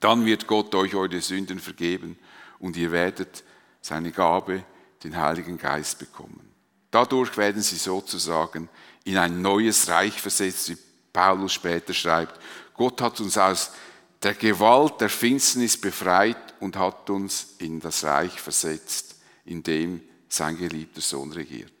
Dann 0.00 0.26
wird 0.26 0.46
Gott 0.46 0.74
euch 0.74 0.94
eure 0.94 1.20
Sünden 1.20 1.60
vergeben 1.60 2.18
und 2.58 2.76
ihr 2.76 2.92
werdet 2.92 3.44
seine 3.80 4.12
Gabe, 4.12 4.64
den 5.02 5.16
Heiligen 5.16 5.56
Geist, 5.56 5.98
bekommen. 5.98 6.53
Dadurch 6.94 7.36
werden 7.36 7.60
sie 7.60 7.74
sozusagen 7.74 8.68
in 9.02 9.18
ein 9.18 9.42
neues 9.42 9.88
Reich 9.88 10.20
versetzt, 10.20 10.68
wie 10.68 10.78
Paulus 11.12 11.52
später 11.52 11.92
schreibt. 11.92 12.38
Gott 12.72 13.00
hat 13.00 13.18
uns 13.18 13.36
aus 13.36 13.72
der 14.22 14.34
Gewalt 14.34 15.00
der 15.00 15.08
Finsternis 15.08 15.76
befreit 15.76 16.54
und 16.60 16.76
hat 16.76 17.10
uns 17.10 17.56
in 17.58 17.80
das 17.80 18.04
Reich 18.04 18.40
versetzt, 18.40 19.16
in 19.44 19.64
dem 19.64 20.02
sein 20.28 20.56
geliebter 20.56 21.00
Sohn 21.00 21.32
regiert. 21.32 21.72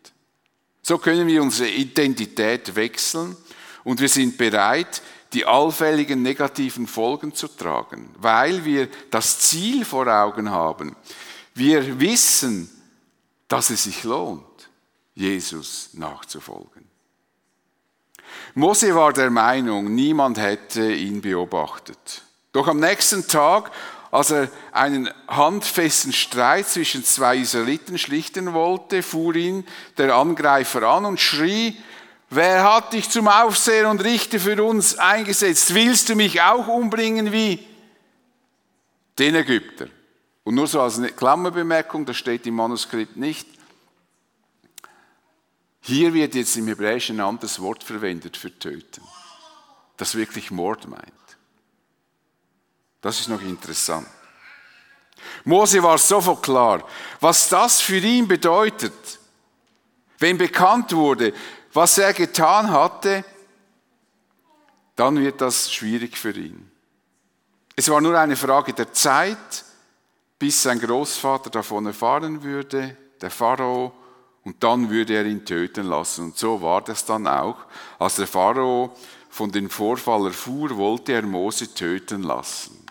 So 0.82 0.98
können 0.98 1.28
wir 1.28 1.44
unsere 1.44 1.70
Identität 1.70 2.74
wechseln 2.74 3.36
und 3.84 4.00
wir 4.00 4.08
sind 4.08 4.36
bereit, 4.36 5.00
die 5.32 5.46
allfälligen 5.46 6.22
negativen 6.22 6.88
Folgen 6.88 7.32
zu 7.32 7.46
tragen, 7.46 8.12
weil 8.18 8.64
wir 8.64 8.88
das 9.12 9.38
Ziel 9.38 9.84
vor 9.84 10.08
Augen 10.08 10.50
haben. 10.50 10.96
Wir 11.54 12.00
wissen, 12.00 12.68
dass 13.46 13.70
es 13.70 13.84
sich 13.84 14.02
lohnt, 14.02 14.42
Jesus 15.14 15.90
nachzufolgen. 15.94 16.88
Mose 18.54 18.94
war 18.94 19.12
der 19.12 19.30
Meinung, 19.30 19.94
niemand 19.94 20.38
hätte 20.38 20.92
ihn 20.92 21.20
beobachtet. 21.20 22.22
Doch 22.52 22.68
am 22.68 22.80
nächsten 22.80 23.26
Tag, 23.26 23.70
als 24.10 24.30
er 24.30 24.48
einen 24.72 25.10
handfesten 25.28 26.12
Streit 26.12 26.68
zwischen 26.68 27.04
zwei 27.04 27.38
Israeliten 27.38 27.98
schlichten 27.98 28.52
wollte, 28.52 29.02
fuhr 29.02 29.34
ihn 29.34 29.66
der 29.98 30.14
Angreifer 30.14 30.82
an 30.82 31.04
und 31.04 31.20
schrie, 31.20 31.76
Wer 32.30 32.64
hat 32.64 32.92
dich 32.94 33.08
zum 33.10 33.28
Aufseher 33.28 33.88
und 33.88 34.02
Richter 34.02 34.40
für 34.40 34.60
uns 34.64 34.98
eingesetzt? 34.98 35.72
Willst 35.72 36.08
du 36.08 36.16
mich 36.16 36.40
auch 36.42 36.66
umbringen 36.66 37.30
wie 37.30 37.64
den 39.18 39.36
Ägypter? 39.36 39.86
Und 40.42 40.56
nur 40.56 40.66
so 40.66 40.80
als 40.80 40.98
eine 40.98 41.10
Klammerbemerkung, 41.10 42.04
das 42.04 42.16
steht 42.16 42.44
im 42.46 42.54
Manuskript 42.54 43.16
nicht. 43.16 43.46
Hier 45.86 46.14
wird 46.14 46.34
jetzt 46.34 46.56
im 46.56 46.66
Hebräischen 46.66 47.20
ein 47.20 47.26
anderes 47.26 47.60
Wort 47.60 47.84
verwendet 47.84 48.38
für 48.38 48.58
töten, 48.58 49.02
das 49.98 50.14
wirklich 50.14 50.50
Mord 50.50 50.88
meint. 50.88 51.12
Das 53.02 53.20
ist 53.20 53.28
noch 53.28 53.42
interessant. 53.42 54.06
Mose 55.44 55.82
war 55.82 55.98
sofort 55.98 56.42
klar, 56.42 56.88
was 57.20 57.50
das 57.50 57.82
für 57.82 57.98
ihn 57.98 58.26
bedeutet. 58.26 58.94
Wenn 60.18 60.38
bekannt 60.38 60.94
wurde, 60.94 61.34
was 61.74 61.98
er 61.98 62.14
getan 62.14 62.70
hatte, 62.70 63.22
dann 64.96 65.18
wird 65.18 65.42
das 65.42 65.70
schwierig 65.70 66.16
für 66.16 66.32
ihn. 66.32 66.70
Es 67.76 67.90
war 67.90 68.00
nur 68.00 68.18
eine 68.18 68.36
Frage 68.36 68.72
der 68.72 68.90
Zeit, 68.94 69.66
bis 70.38 70.62
sein 70.62 70.80
Großvater 70.80 71.50
davon 71.50 71.84
erfahren 71.84 72.42
würde, 72.42 72.96
der 73.20 73.30
Pharao, 73.30 73.92
und 74.44 74.62
dann 74.62 74.90
würde 74.90 75.14
er 75.14 75.24
ihn 75.24 75.44
töten 75.44 75.86
lassen. 75.86 76.26
Und 76.26 76.38
so 76.38 76.60
war 76.60 76.82
das 76.82 77.04
dann 77.04 77.26
auch. 77.26 77.56
Als 77.98 78.16
der 78.16 78.26
Pharao 78.26 78.94
von 79.30 79.50
dem 79.50 79.70
Vorfall 79.70 80.26
erfuhr, 80.26 80.76
wollte 80.76 81.12
er 81.12 81.22
Mose 81.22 81.72
töten 81.74 82.22
lassen. 82.22 82.84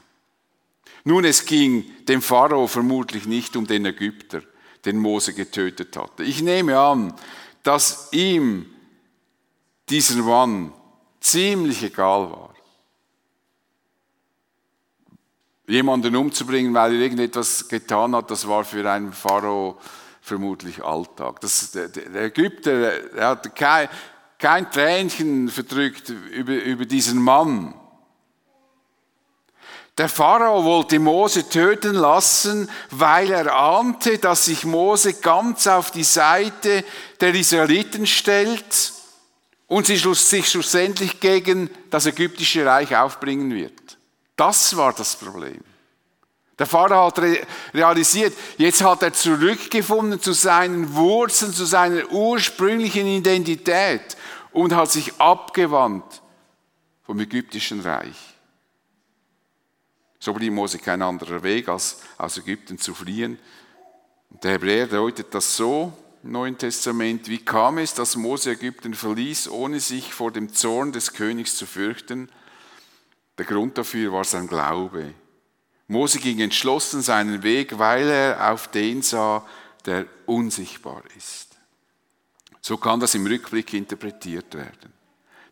Nun, 1.05 1.25
es 1.25 1.45
ging 1.45 1.85
dem 2.05 2.21
Pharao 2.21 2.67
vermutlich 2.67 3.25
nicht 3.25 3.55
um 3.55 3.67
den 3.67 3.85
Ägypter, 3.85 4.41
den 4.85 4.97
Mose 4.97 5.33
getötet 5.33 5.95
hatte. 5.95 6.23
Ich 6.23 6.41
nehme 6.41 6.79
an, 6.79 7.13
dass 7.61 8.09
ihm 8.11 8.65
dieser 9.89 10.23
Mann 10.23 10.73
ziemlich 11.19 11.83
egal 11.83 12.31
war. 12.31 12.53
Jemanden 15.67 16.15
umzubringen, 16.15 16.73
weil 16.73 16.93
er 16.93 16.99
irgendetwas 16.99 17.67
getan 17.67 18.15
hat, 18.15 18.31
das 18.31 18.47
war 18.47 18.65
für 18.65 18.89
einen 18.89 19.13
Pharao 19.13 19.77
vermutlich 20.23 20.83
Alltag. 20.83 21.41
Das, 21.41 21.71
der, 21.71 21.89
der 21.89 22.23
Ägypter 22.23 22.71
er 23.13 23.27
hat 23.27 23.55
kein, 23.55 23.89
kein 24.39 24.71
Tränchen 24.71 25.49
verdrückt 25.49 26.09
über, 26.09 26.53
über 26.53 26.85
diesen 26.85 27.21
Mann. 27.21 27.75
Der 29.97 30.09
Pharao 30.09 30.63
wollte 30.63 30.97
Mose 30.97 31.47
töten 31.47 31.93
lassen, 31.93 32.67
weil 32.89 33.29
er 33.29 33.53
ahnte, 33.53 34.17
dass 34.17 34.45
sich 34.45 34.63
Mose 34.63 35.13
ganz 35.13 35.67
auf 35.67 35.91
die 35.91 36.03
Seite 36.03 36.83
der 37.19 37.35
Israeliten 37.35 38.07
stellt 38.07 38.93
und 39.67 39.85
sich 39.85 40.01
schlussendlich 40.01 41.19
gegen 41.19 41.69
das 41.91 42.07
ägyptische 42.07 42.65
Reich 42.65 42.95
aufbringen 42.95 43.53
wird. 43.53 43.97
Das 44.35 44.75
war 44.75 44.93
das 44.93 45.15
Problem. 45.15 45.61
Der 46.59 46.67
Pharao 46.67 47.07
hat 47.07 47.19
realisiert, 47.73 48.33
jetzt 48.57 48.83
hat 48.83 49.01
er 49.01 49.13
zurückgefunden 49.13 50.21
zu 50.21 50.33
seinen 50.33 50.93
Wurzeln, 50.93 51.51
zu 51.51 51.65
seiner 51.65 52.11
ursprünglichen 52.11 53.07
Identität 53.07 54.15
und 54.51 54.75
hat 54.75 54.91
sich 54.91 55.19
abgewandt 55.19 56.21
vom 57.05 57.19
ägyptischen 57.19 57.81
Reich. 57.81 58.35
So 60.19 60.31
blieb 60.31 60.53
Mose 60.53 60.77
kein 60.77 61.01
anderer 61.01 61.43
Weg, 61.43 61.67
als 61.67 62.01
aus 62.17 62.37
Ägypten 62.37 62.77
zu 62.77 62.93
fliehen. 62.93 63.39
Der 64.43 64.53
Hebräer 64.53 64.87
deutet 64.87 65.33
das 65.33 65.57
so, 65.57 65.91
im 66.23 66.31
Neuen 66.31 66.57
Testament, 66.57 67.27
wie 67.27 67.43
kam 67.43 67.77
es, 67.79 67.93
dass 67.93 68.15
Mose 68.15 68.51
Ägypten 68.51 68.93
verließ, 68.93 69.49
ohne 69.49 69.81
sich 69.81 70.13
vor 70.13 70.31
dem 70.31 70.53
Zorn 70.53 70.93
des 70.93 71.11
Königs 71.11 71.57
zu 71.57 71.65
fürchten? 71.65 72.29
Der 73.37 73.45
Grund 73.45 73.77
dafür 73.77 74.13
war 74.13 74.23
sein 74.23 74.47
Glaube. 74.47 75.13
Mose 75.87 76.19
ging 76.19 76.39
entschlossen 76.39 77.01
seinen 77.01 77.43
Weg, 77.43 77.77
weil 77.77 78.09
er 78.09 78.51
auf 78.51 78.69
den 78.69 79.01
sah, 79.01 79.45
der 79.85 80.05
unsichtbar 80.25 81.03
ist. 81.17 81.49
So 82.61 82.77
kann 82.77 82.99
das 82.99 83.15
im 83.15 83.27
Rückblick 83.27 83.73
interpretiert 83.73 84.53
werden. 84.55 84.93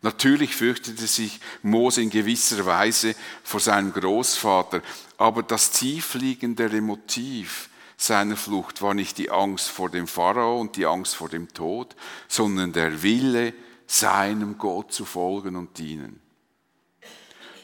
Natürlich 0.00 0.56
fürchtete 0.56 1.06
sich 1.06 1.38
Mose 1.62 2.02
in 2.02 2.10
gewisser 2.10 2.66
Weise 2.66 3.14
vor 3.44 3.60
seinem 3.60 3.92
Großvater, 3.92 4.82
aber 5.16 5.42
das 5.42 5.70
tiefliegendere 5.70 6.80
Motiv 6.80 7.68
seiner 7.96 8.36
Flucht 8.36 8.82
war 8.82 8.94
nicht 8.94 9.18
die 9.18 9.30
Angst 9.30 9.68
vor 9.68 9.88
dem 9.88 10.08
Pharao 10.08 10.60
und 10.60 10.76
die 10.76 10.86
Angst 10.86 11.14
vor 11.14 11.28
dem 11.28 11.52
Tod, 11.54 11.94
sondern 12.26 12.72
der 12.72 13.02
Wille, 13.02 13.54
seinem 13.86 14.58
Gott 14.58 14.92
zu 14.92 15.04
folgen 15.04 15.54
und 15.54 15.78
dienen. 15.78 16.18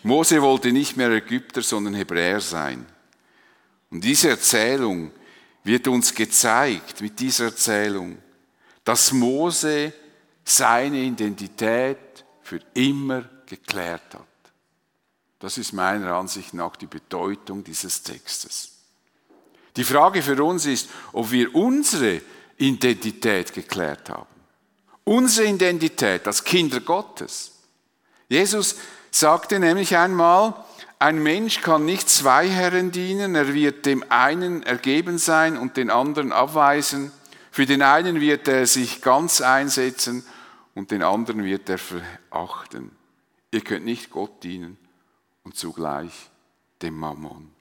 Mose 0.03 0.41
wollte 0.41 0.73
nicht 0.73 0.97
mehr 0.97 1.11
Ägypter, 1.11 1.63
sondern 1.63 1.95
Hebräer 1.95 2.41
sein. 2.41 2.87
Und 3.91 4.05
diese 4.05 4.31
Erzählung 4.31 5.11
wird 5.65 5.89
uns 5.89 6.15
gezeigt, 6.15 7.01
mit 7.01 7.19
dieser 7.19 7.47
Erzählung, 7.47 8.19
dass 8.85 9.13
Mose 9.13 9.93
seine 10.45 10.99
Identität 10.99 12.25
für 12.43 12.61
immer 12.75 13.29
geklärt 13.47 14.15
hat. 14.15 14.27
Das 15.39 15.59
ist 15.59 15.73
meiner 15.73 16.15
Ansicht 16.15 16.55
nach 16.55 16.77
die 16.77 16.87
Bedeutung 16.87 17.63
dieses 17.63 18.03
Textes. 18.03 18.73
Die 19.77 19.85
Frage 19.85 20.23
für 20.23 20.43
uns 20.43 20.67
ist, 20.67 20.89
ob 21.13 21.31
wir 21.31 21.55
unsere 21.55 22.21
Identität 22.57 23.53
geklärt 23.53 24.11
haben. 24.11 24.27
Unsere 25.05 25.49
Identität 25.49 26.27
als 26.27 26.43
Kinder 26.43 26.81
Gottes. 26.81 27.53
Jesus 28.29 28.77
sagte 29.19 29.59
nämlich 29.59 29.97
einmal, 29.97 30.55
ein 30.99 31.23
Mensch 31.23 31.61
kann 31.61 31.85
nicht 31.85 32.09
zwei 32.09 32.49
Herren 32.49 32.91
dienen, 32.91 33.35
er 33.35 33.55
wird 33.55 33.87
dem 33.87 34.05
einen 34.09 34.63
ergeben 34.63 35.19
sein 35.19 35.57
und 35.57 35.77
den 35.77 35.91
anderen 35.91 36.33
abweisen. 36.33 37.13
Für 37.51 37.67
den 37.67 37.83
einen 37.83 38.21
wird 38.21 38.49
er 38.49 38.67
sich 38.67 39.01
ganz 39.01 39.41
einsetzen 39.41 40.25
und 40.75 40.91
den 40.91 41.03
anderen 41.03 41.45
wird 41.45 41.69
er 41.69 41.79
verachten. 41.79 42.91
Ihr 43.51 43.63
könnt 43.63 43.85
nicht 43.85 44.11
Gott 44.11 44.43
dienen 44.43 44.77
und 45.45 45.57
zugleich 45.57 46.13
dem 46.83 46.95
Mammon. 46.95 47.58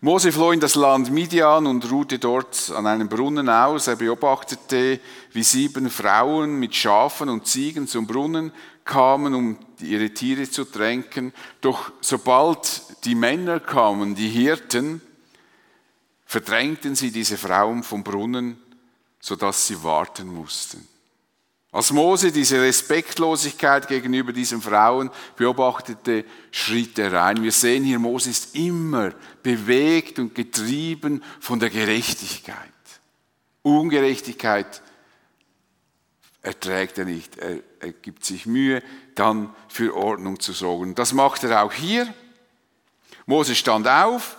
Mose 0.00 0.30
floh 0.30 0.52
in 0.52 0.60
das 0.60 0.74
Land 0.74 1.10
Midian 1.10 1.66
und 1.66 1.90
ruhte 1.90 2.18
dort 2.18 2.70
an 2.76 2.86
einem 2.86 3.08
Brunnen 3.08 3.48
aus. 3.48 3.86
Er 3.86 3.96
beobachtete, 3.96 5.00
wie 5.32 5.42
sieben 5.42 5.88
Frauen 5.88 6.58
mit 6.58 6.74
Schafen 6.74 7.30
und 7.30 7.46
Ziegen 7.46 7.88
zum 7.88 8.06
Brunnen 8.06 8.52
kamen, 8.84 9.34
um 9.34 9.58
ihre 9.80 10.10
Tiere 10.10 10.50
zu 10.50 10.64
tränken. 10.64 11.32
Doch 11.62 11.92
sobald 12.02 12.82
die 13.04 13.14
Männer 13.14 13.58
kamen, 13.58 14.14
die 14.14 14.28
Hirten, 14.28 15.00
verdrängten 16.26 16.94
sie 16.94 17.10
diese 17.10 17.38
Frauen 17.38 17.82
vom 17.82 18.04
Brunnen, 18.04 18.58
sodass 19.18 19.66
sie 19.66 19.82
warten 19.82 20.26
mussten. 20.26 20.86
Als 21.76 21.92
Mose 21.92 22.32
diese 22.32 22.62
Respektlosigkeit 22.62 23.86
gegenüber 23.86 24.32
diesen 24.32 24.62
Frauen 24.62 25.10
beobachtete, 25.36 26.24
schritt 26.50 26.98
er 26.98 27.22
ein. 27.22 27.42
Wir 27.42 27.52
sehen 27.52 27.84
hier, 27.84 27.98
Mose 27.98 28.30
ist 28.30 28.56
immer 28.56 29.12
bewegt 29.42 30.18
und 30.18 30.34
getrieben 30.34 31.22
von 31.38 31.60
der 31.60 31.68
Gerechtigkeit. 31.68 32.56
Ungerechtigkeit 33.60 34.80
erträgt 36.40 36.96
er 36.96 37.04
nicht. 37.04 37.36
Er, 37.36 37.58
er 37.80 37.92
gibt 37.92 38.24
sich 38.24 38.46
Mühe, 38.46 38.82
dann 39.14 39.54
für 39.68 39.94
Ordnung 39.94 40.40
zu 40.40 40.54
sorgen. 40.54 40.94
Das 40.94 41.12
macht 41.12 41.44
er 41.44 41.62
auch 41.62 41.74
hier. 41.74 42.08
Mose 43.26 43.54
stand 43.54 43.86
auf, 43.86 44.38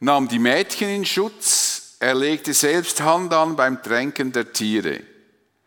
nahm 0.00 0.28
die 0.28 0.38
Mädchen 0.38 0.90
in 0.90 1.06
Schutz, 1.06 1.96
er 1.98 2.14
legte 2.14 2.52
selbst 2.52 3.00
Hand 3.00 3.32
an 3.32 3.56
beim 3.56 3.82
Tränken 3.82 4.32
der 4.32 4.52
Tiere. 4.52 5.13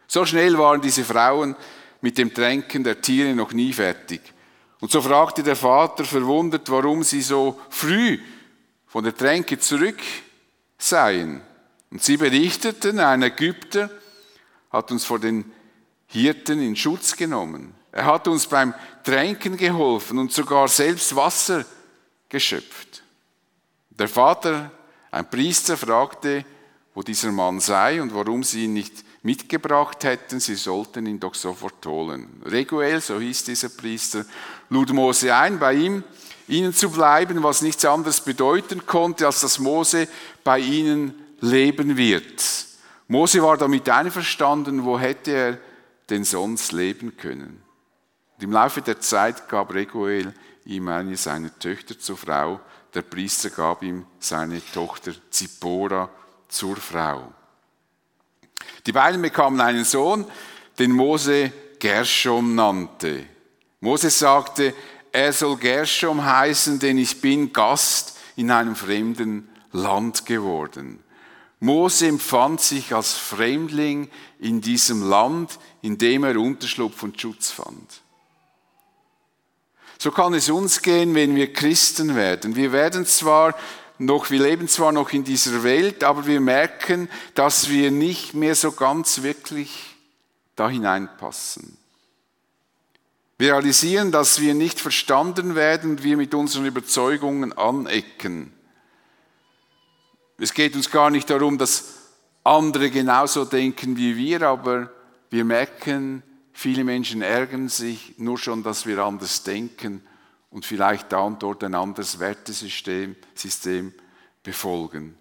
So 0.07 0.25
schnell 0.25 0.57
waren 0.57 0.81
diese 0.81 1.03
Frauen 1.03 1.55
mit 2.01 2.17
dem 2.17 2.33
Tränken 2.33 2.83
der 2.83 3.01
Tiere 3.01 3.35
noch 3.35 3.51
nie 3.51 3.73
fertig. 3.73 4.21
Und 4.79 4.91
so 4.91 5.01
fragte 5.01 5.43
der 5.43 5.55
Vater 5.55 6.05
verwundert, 6.05 6.69
warum 6.69 7.03
sie 7.03 7.21
so 7.21 7.59
früh 7.69 8.19
von 8.85 9.03
der 9.03 9.15
Tränke 9.15 9.59
zurück 9.59 9.99
seien. 10.77 11.41
Und 11.89 12.03
sie 12.03 12.17
berichteten, 12.17 12.99
ein 12.99 13.23
Ägypter 13.23 13.89
hat 14.69 14.91
uns 14.91 15.05
vor 15.05 15.19
den 15.19 15.51
Hirten 16.07 16.61
in 16.61 16.75
Schutz 16.75 17.15
genommen. 17.15 17.73
Er 17.91 18.05
hat 18.05 18.27
uns 18.27 18.45
beim 18.47 18.73
Tränken 19.03 19.57
geholfen 19.57 20.19
und 20.19 20.31
sogar 20.31 20.67
selbst 20.67 21.15
Wasser 21.15 21.65
geschöpft. 22.29 23.03
Der 23.89 24.07
Vater, 24.07 24.71
ein 25.09 25.29
Priester, 25.29 25.75
fragte, 25.75 26.45
wo 26.93 27.01
dieser 27.01 27.31
Mann 27.31 27.59
sei 27.59 28.01
und 28.01 28.13
warum 28.13 28.43
sie 28.43 28.65
ihn 28.65 28.73
nicht 28.73 29.03
mitgebracht 29.23 30.03
hätten, 30.03 30.39
sie 30.39 30.55
sollten 30.55 31.05
ihn 31.05 31.19
doch 31.19 31.33
sofort 31.33 31.85
holen. 31.85 32.41
Reguel, 32.45 33.01
so 33.01 33.19
hieß 33.19 33.43
dieser 33.45 33.69
Priester, 33.69 34.25
lud 34.69 34.93
Mose 34.93 35.35
ein, 35.35 35.59
bei 35.59 35.73
ihm, 35.73 36.03
ihnen 36.47 36.73
zu 36.73 36.89
bleiben, 36.89 37.43
was 37.43 37.61
nichts 37.61 37.83
anderes 37.85 38.21
bedeuten 38.21 38.85
konnte, 38.85 39.25
als 39.25 39.41
dass 39.41 39.59
Mose 39.59 40.07
bei 40.43 40.59
ihnen 40.59 41.13
leben 41.41 41.97
wird. 41.97 42.43
Mose 43.07 43.41
war 43.41 43.57
damit 43.57 43.89
einverstanden, 43.89 44.83
wo 44.83 44.99
hätte 44.99 45.31
er 45.31 45.57
denn 46.09 46.23
sonst 46.23 46.71
leben 46.71 47.17
können? 47.17 47.61
Und 48.37 48.43
Im 48.43 48.51
Laufe 48.51 48.81
der 48.81 48.99
Zeit 48.99 49.47
gab 49.49 49.73
Reguel 49.73 50.33
ihm 50.65 50.87
eine 50.89 51.17
seiner 51.17 51.57
Töchter 51.57 51.97
zur 51.97 52.17
Frau, 52.17 52.59
der 52.93 53.01
Priester 53.01 53.49
gab 53.49 53.83
ihm 53.83 54.05
seine 54.19 54.61
Tochter 54.73 55.13
Zippora 55.29 56.09
zur 56.47 56.75
Frau. 56.77 57.33
Die 58.87 58.93
beiden 58.93 59.21
bekamen 59.21 59.59
einen 59.59 59.83
Sohn, 59.83 60.25
den 60.79 60.91
Mose 60.91 61.51
Gershom 61.77 62.55
nannte. 62.55 63.25
Mose 63.81 64.09
sagte, 64.09 64.73
er 65.11 65.33
soll 65.33 65.57
Gershom 65.57 66.25
heißen, 66.25 66.79
denn 66.79 66.97
ich 66.97 67.19
bin 67.19 67.51
Gast 67.51 68.17
in 68.37 68.49
einem 68.49 68.77
fremden 68.77 69.49
Land 69.73 70.25
geworden. 70.25 71.03
Mose 71.59 72.07
empfand 72.07 72.61
sich 72.61 72.93
als 72.95 73.13
Fremdling 73.13 74.09
in 74.39 74.61
diesem 74.61 75.07
Land, 75.07 75.59
in 75.81 75.97
dem 75.97 76.23
er 76.23 76.39
Unterschlupf 76.39 77.03
und 77.03 77.19
Schutz 77.19 77.51
fand. 77.51 78.01
So 79.99 80.11
kann 80.11 80.33
es 80.33 80.49
uns 80.49 80.81
gehen, 80.81 81.13
wenn 81.13 81.35
wir 81.35 81.51
Christen 81.51 82.15
werden. 82.15 82.55
Wir 82.55 82.71
werden 82.71 83.05
zwar 83.05 83.53
noch, 83.99 84.29
wir 84.29 84.41
leben 84.41 84.67
zwar 84.67 84.91
noch 84.91 85.11
in 85.11 85.23
dieser 85.23 85.63
Welt, 85.63 86.03
aber 86.03 86.27
wir 86.27 86.39
merken, 86.39 87.09
dass 87.33 87.69
wir 87.69 87.91
nicht 87.91 88.33
mehr 88.33 88.55
so 88.55 88.71
ganz 88.71 89.23
wirklich 89.23 89.95
da 90.55 90.69
hineinpassen. 90.69 91.77
Wir 93.37 93.53
realisieren, 93.53 94.11
dass 94.11 94.39
wir 94.39 94.53
nicht 94.53 94.79
verstanden 94.79 95.55
werden 95.55 95.91
und 95.91 96.03
wir 96.03 96.17
mit 96.17 96.33
unseren 96.33 96.65
Überzeugungen 96.65 97.53
anecken. 97.53 98.51
Es 100.39 100.53
geht 100.53 100.75
uns 100.75 100.89
gar 100.89 101.09
nicht 101.09 101.29
darum, 101.29 101.57
dass 101.57 101.95
andere 102.43 102.89
genauso 102.89 103.45
denken 103.45 103.97
wie 103.97 104.15
wir, 104.15 104.43
aber 104.43 104.91
wir 105.29 105.45
merken, 105.45 106.23
viele 106.53 106.83
Menschen 106.83 107.21
ärgern 107.21 107.69
sich 107.69 108.15
nur 108.17 108.37
schon, 108.37 108.63
dass 108.63 108.85
wir 108.85 108.99
anders 108.99 109.43
denken 109.43 110.03
und 110.57 110.65
vielleicht 110.65 111.11
da 111.11 111.19
und 111.19 111.43
dort 111.43 111.63
ein 111.63 111.75
anderes 111.75 112.17
Wertesystem 112.17 113.15
System 113.35 113.93
befolgen. 114.41 115.15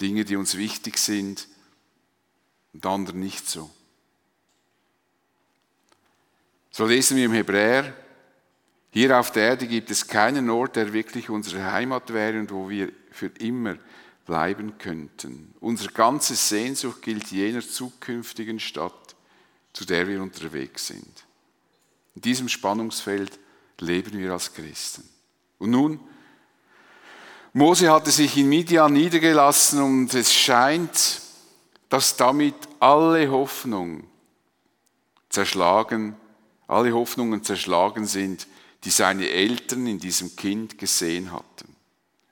Dinge, 0.00 0.24
die 0.24 0.36
uns 0.36 0.56
wichtig 0.56 0.96
sind 0.96 1.46
und 2.72 2.86
andere 2.86 3.14
nicht 3.14 3.46
so. 3.46 3.68
So 6.70 6.86
lesen 6.86 7.18
wir 7.18 7.26
im 7.26 7.34
Hebräer, 7.34 7.94
hier 8.90 9.20
auf 9.20 9.30
der 9.32 9.48
Erde 9.48 9.66
gibt 9.66 9.90
es 9.90 10.06
keinen 10.06 10.48
Ort, 10.48 10.76
der 10.76 10.94
wirklich 10.94 11.28
unsere 11.28 11.72
Heimat 11.72 12.14
wäre 12.14 12.40
und 12.40 12.50
wo 12.50 12.70
wir 12.70 12.90
für 13.10 13.30
immer 13.38 13.76
bleiben 14.24 14.78
könnten. 14.78 15.54
Unsere 15.60 15.92
ganze 15.92 16.34
Sehnsucht 16.34 17.02
gilt 17.02 17.30
jener 17.30 17.60
zukünftigen 17.60 18.58
Stadt, 18.58 19.14
zu 19.74 19.84
der 19.84 20.08
wir 20.08 20.22
unterwegs 20.22 20.86
sind. 20.86 21.26
In 22.14 22.22
diesem 22.22 22.48
Spannungsfeld 22.48 23.38
leben 23.80 24.18
wir 24.18 24.32
als 24.32 24.52
Christen. 24.52 25.08
Und 25.58 25.70
nun, 25.70 26.00
Mose 27.52 27.90
hatte 27.90 28.10
sich 28.10 28.36
in 28.36 28.48
Midian 28.48 28.92
niedergelassen 28.92 29.82
und 29.82 30.14
es 30.14 30.32
scheint, 30.32 31.20
dass 31.88 32.16
damit 32.16 32.54
alle 32.78 33.30
Hoffnung 33.30 34.04
zerschlagen, 35.28 36.16
alle 36.68 36.92
Hoffnungen 36.92 37.42
zerschlagen 37.42 38.06
sind, 38.06 38.46
die 38.84 38.90
seine 38.90 39.28
Eltern 39.28 39.86
in 39.86 39.98
diesem 39.98 40.36
Kind 40.36 40.78
gesehen 40.78 41.32
hatten. 41.32 41.76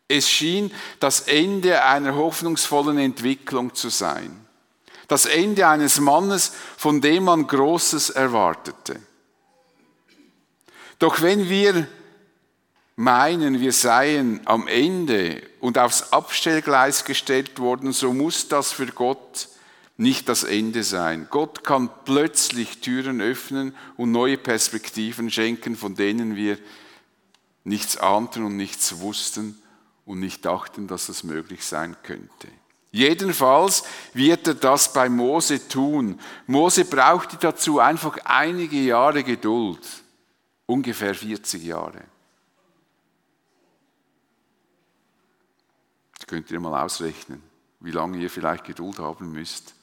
Es 0.07 0.31
schien 0.31 0.73
das 1.01 1.21
Ende 1.23 1.85
einer 1.85 2.15
hoffnungsvollen 2.15 2.97
Entwicklung 2.99 3.75
zu 3.75 3.91
sein. 3.91 4.47
Das 5.09 5.27
Ende 5.27 5.67
eines 5.67 6.01
Mannes, 6.01 6.53
von 6.77 7.01
dem 7.01 7.25
man 7.25 7.47
Großes 7.47 8.11
erwartete. 8.11 9.01
Doch 10.99 11.23
wenn 11.23 11.49
wir 11.49 11.87
meinen, 12.97 13.61
wir 13.61 13.73
seien 13.73 14.41
am 14.45 14.67
Ende 14.67 15.43
und 15.61 15.79
aufs 15.79 16.13
Abstellgleis 16.13 17.05
gestellt 17.05 17.61
worden, 17.61 17.93
so 17.93 18.13
muss 18.13 18.49
das 18.49 18.73
für 18.73 18.87
Gott 18.87 19.49
nicht 19.97 20.29
das 20.29 20.43
Ende 20.43 20.83
sein. 20.83 21.29
Gott 21.31 21.63
kann 21.63 21.91
plötzlich 22.05 22.79
Türen 22.79 23.21
öffnen 23.21 23.75
und 23.97 24.11
neue 24.11 24.37
Perspektiven 24.37 25.31
schenken, 25.31 25.77
von 25.77 25.95
denen 25.95 26.35
wir 26.35 26.59
nichts 27.63 27.97
ahnten 27.97 28.45
und 28.45 28.57
nichts 28.57 28.99
wussten 28.99 29.61
und 30.05 30.19
nicht 30.19 30.45
dachten, 30.45 30.89
dass 30.89 31.09
es 31.09 31.23
möglich 31.23 31.65
sein 31.65 31.97
könnte. 32.03 32.49
Jedenfalls 32.91 33.85
wird 34.15 34.49
er 34.49 34.55
das 34.55 34.93
bei 34.93 35.09
Mose 35.09 35.69
tun. 35.69 36.19
Mose 36.47 36.85
brauchte 36.85 37.37
dazu 37.37 37.79
einfach 37.79 38.17
einige 38.25 38.81
Jahre 38.81 39.23
Geduld 39.23 39.81
ungefähr 40.69 41.15
40 41.15 41.65
Jahre. 41.65 42.05
Das 46.17 46.27
könnt 46.27 46.51
ihr 46.51 46.61
mal 46.61 46.85
ausrechnen, 46.85 47.43
wie 47.81 47.91
lange 47.91 48.19
ihr 48.19 48.31
vielleicht 48.31 48.65
Geduld 48.65 48.99
haben 48.99 49.33
müsst. 49.33 49.75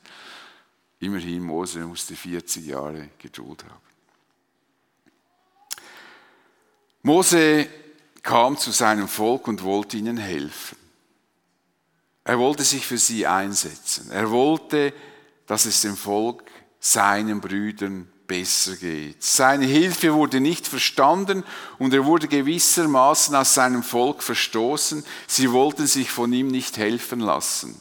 Immerhin, 1.00 1.44
Mose 1.44 1.80
musste 1.80 2.16
40 2.16 2.68
Jahre 2.68 3.10
Geduld 3.18 3.64
haben. 3.66 3.82
Mose 7.02 7.68
kam 8.22 8.58
zu 8.58 8.72
seinem 8.72 9.08
Volk 9.08 9.48
und 9.48 9.64
wollte 9.64 9.98
ihnen 9.98 10.18
helfen. 10.18 10.78
Er 12.24 12.40
wollte 12.40 12.64
sich 12.64 12.86
für 12.86 12.98
sie 12.98 13.28
einsetzen. 13.28 14.10
Er 14.12 14.32
wollte, 14.32 14.94
dass 15.46 15.66
es 15.66 15.82
dem 15.82 15.96
Volk, 15.96 16.50
seinen 16.80 17.42
Brüdern 17.42 18.12
besser 18.28 18.76
geht. 18.76 19.22
Seine 19.24 19.66
Hilfe 19.66 20.14
wurde 20.14 20.40
nicht 20.40 20.68
verstanden 20.68 21.44
und 21.78 21.94
er 21.94 22.06
wurde 22.06 22.28
gewissermaßen 22.28 23.36
aus 23.36 23.54
seinem 23.54 23.84
Volk 23.84 24.24
verstoßen. 24.24 25.06
Sie 25.28 25.52
wollten 25.52 25.88
sich 25.88 26.12
von 26.12 26.32
ihm 26.34 26.48
nicht 26.48 26.78
helfen 26.78 27.20
lassen. 27.20 27.80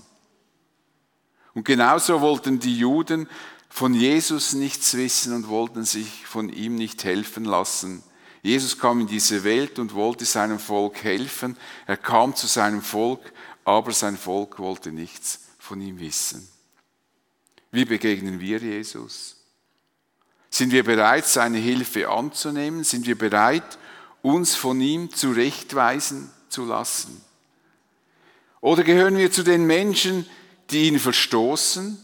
Und 1.54 1.64
genauso 1.64 2.20
wollten 2.20 2.58
die 2.58 2.78
Juden 2.78 3.28
von 3.68 3.94
Jesus 3.94 4.52
nichts 4.52 4.94
wissen 4.96 5.34
und 5.34 5.48
wollten 5.48 5.84
sich 5.84 6.26
von 6.26 6.48
ihm 6.48 6.76
nicht 6.76 7.04
helfen 7.04 7.44
lassen. 7.44 8.02
Jesus 8.42 8.78
kam 8.78 9.00
in 9.00 9.06
diese 9.06 9.42
Welt 9.42 9.78
und 9.78 9.94
wollte 9.94 10.24
seinem 10.26 10.58
Volk 10.58 11.02
helfen. 11.02 11.56
Er 11.86 11.96
kam 11.96 12.36
zu 12.36 12.46
seinem 12.46 12.82
Volk, 12.82 13.32
aber 13.64 13.92
sein 13.92 14.18
Volk 14.18 14.58
wollte 14.58 14.92
nichts 14.92 15.40
von 15.58 15.80
ihm 15.80 15.98
wissen. 15.98 16.46
Wie 17.70 17.84
begegnen 17.84 18.38
wir 18.38 18.58
Jesus? 18.58 19.43
Sind 20.54 20.70
wir 20.70 20.84
bereit, 20.84 21.26
seine 21.26 21.58
Hilfe 21.58 22.08
anzunehmen? 22.08 22.84
Sind 22.84 23.08
wir 23.08 23.18
bereit, 23.18 23.76
uns 24.22 24.54
von 24.54 24.80
ihm 24.80 25.12
zurechtweisen 25.12 26.30
zu 26.48 26.64
lassen? 26.64 27.20
Oder 28.60 28.84
gehören 28.84 29.16
wir 29.16 29.32
zu 29.32 29.42
den 29.42 29.66
Menschen, 29.66 30.26
die 30.70 30.86
ihn 30.86 31.00
verstoßen, 31.00 31.98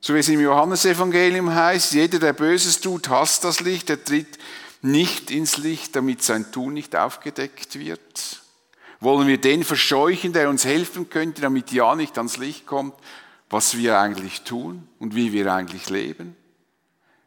So 0.00 0.14
wie 0.14 0.20
es 0.20 0.28
im 0.28 0.38
Johannesevangelium 0.38 1.52
heißt, 1.52 1.94
jeder, 1.94 2.20
der 2.20 2.32
Böses 2.32 2.80
tut, 2.80 3.08
hasst 3.08 3.42
das 3.42 3.58
Licht, 3.58 3.90
er 3.90 4.04
tritt 4.04 4.38
nicht 4.80 5.32
ins 5.32 5.56
Licht, 5.56 5.96
damit 5.96 6.22
sein 6.22 6.52
Tun 6.52 6.74
nicht 6.74 6.94
aufgedeckt 6.94 7.76
wird. 7.76 8.40
Wollen 9.00 9.26
wir 9.26 9.38
den 9.38 9.64
verscheuchen, 9.64 10.32
der 10.32 10.48
uns 10.48 10.64
helfen 10.64 11.10
könnte, 11.10 11.42
damit 11.42 11.72
ja 11.72 11.96
nicht 11.96 12.16
ans 12.18 12.36
Licht 12.36 12.66
kommt, 12.66 12.94
was 13.48 13.76
wir 13.76 13.98
eigentlich 13.98 14.42
tun 14.42 14.86
und 15.00 15.16
wie 15.16 15.32
wir 15.32 15.52
eigentlich 15.52 15.90
leben? 15.90 16.36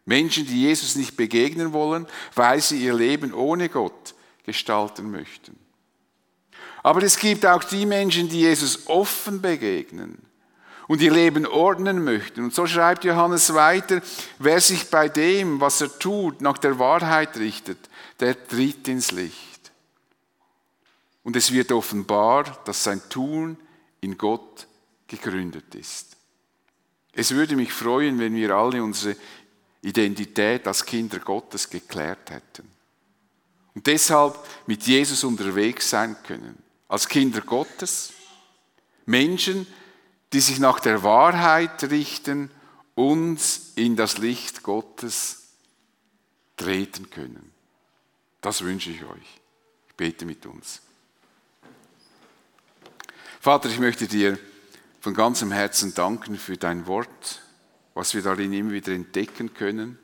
Menschen, 0.06 0.46
die 0.46 0.64
Jesus 0.64 0.96
nicht 0.96 1.16
begegnen 1.16 1.74
wollen, 1.74 2.08
weil 2.36 2.62
sie 2.62 2.84
ihr 2.84 2.94
Leben 2.94 3.34
ohne 3.34 3.70
Gott 3.70 4.14
gestalten 4.44 5.12
möchten. 5.12 5.58
Aber 6.82 7.02
es 7.02 7.18
gibt 7.18 7.46
auch 7.46 7.64
die 7.64 7.86
Menschen, 7.86 8.28
die 8.28 8.42
Jesus 8.42 8.88
offen 8.88 9.42
begegnen 9.42 10.18
und 10.88 11.02
ihr 11.02 11.14
Leben 11.14 11.46
ordnen 11.46 12.04
möchten. 12.04 12.44
Und 12.44 12.54
so 12.54 12.68
schreibt 12.68 13.06
Johannes 13.06 13.54
weiter, 13.54 14.02
wer 14.40 14.60
sich 14.60 14.90
bei 14.90 15.08
dem, 15.08 15.62
was 15.62 15.80
er 15.80 15.98
tut, 15.98 16.42
nach 16.42 16.58
der 16.58 16.78
Wahrheit 16.80 17.38
richtet, 17.38 17.78
der 18.20 18.48
tritt 18.48 18.88
ins 18.90 19.12
Licht. 19.12 19.72
Und 21.24 21.38
es 21.38 21.54
wird 21.54 21.72
offenbar, 21.72 22.62
dass 22.66 22.84
sein 22.84 23.02
Tun 23.10 23.58
in 24.02 24.18
Gott 24.18 24.68
gegründet 25.08 25.74
ist. 25.76 26.18
Es 27.14 27.32
würde 27.32 27.56
mich 27.56 27.72
freuen, 27.72 28.20
wenn 28.20 28.36
wir 28.36 28.54
alle 28.54 28.84
unsere 28.84 29.16
Identität 29.84 30.66
als 30.66 30.86
Kinder 30.86 31.20
Gottes 31.20 31.70
geklärt 31.70 32.32
hätten. 32.32 32.68
Und 33.76 33.86
deshalb 33.86 34.38
mit 34.66 34.84
Jesus 34.84 35.24
unterwegs 35.24 35.90
sein 35.90 36.16
können. 36.24 36.58
Als 36.88 37.08
Kinder 37.08 37.42
Gottes. 37.42 38.14
Menschen, 39.06 39.68
die 40.32 40.40
sich 40.40 40.60
nach 40.60 40.80
der 40.80 41.04
Wahrheit 41.04 41.84
richten, 41.86 42.50
uns 42.96 43.74
in 43.76 43.96
das 43.96 44.18
Licht 44.18 44.64
Gottes 44.64 45.50
treten 46.56 47.10
können. 47.10 47.52
Das 48.42 48.62
wünsche 48.62 48.92
ich 48.92 49.04
euch. 49.04 49.42
Ich 49.90 49.96
bete 49.96 50.26
mit 50.26 50.46
uns. 50.46 50.82
Vater, 53.42 53.70
ich 53.70 53.80
möchte 53.80 54.08
dir 54.08 54.40
von 55.02 55.14
ganzem 55.14 55.52
Herzen 55.52 55.94
danken 55.94 56.38
für 56.38 56.56
dein 56.56 56.88
Wort, 56.88 57.42
was 57.94 58.14
wir 58.14 58.22
darin 58.22 58.54
immer 58.54 58.72
wieder 58.72 58.92
entdecken 58.92 59.54
können. 59.54 59.98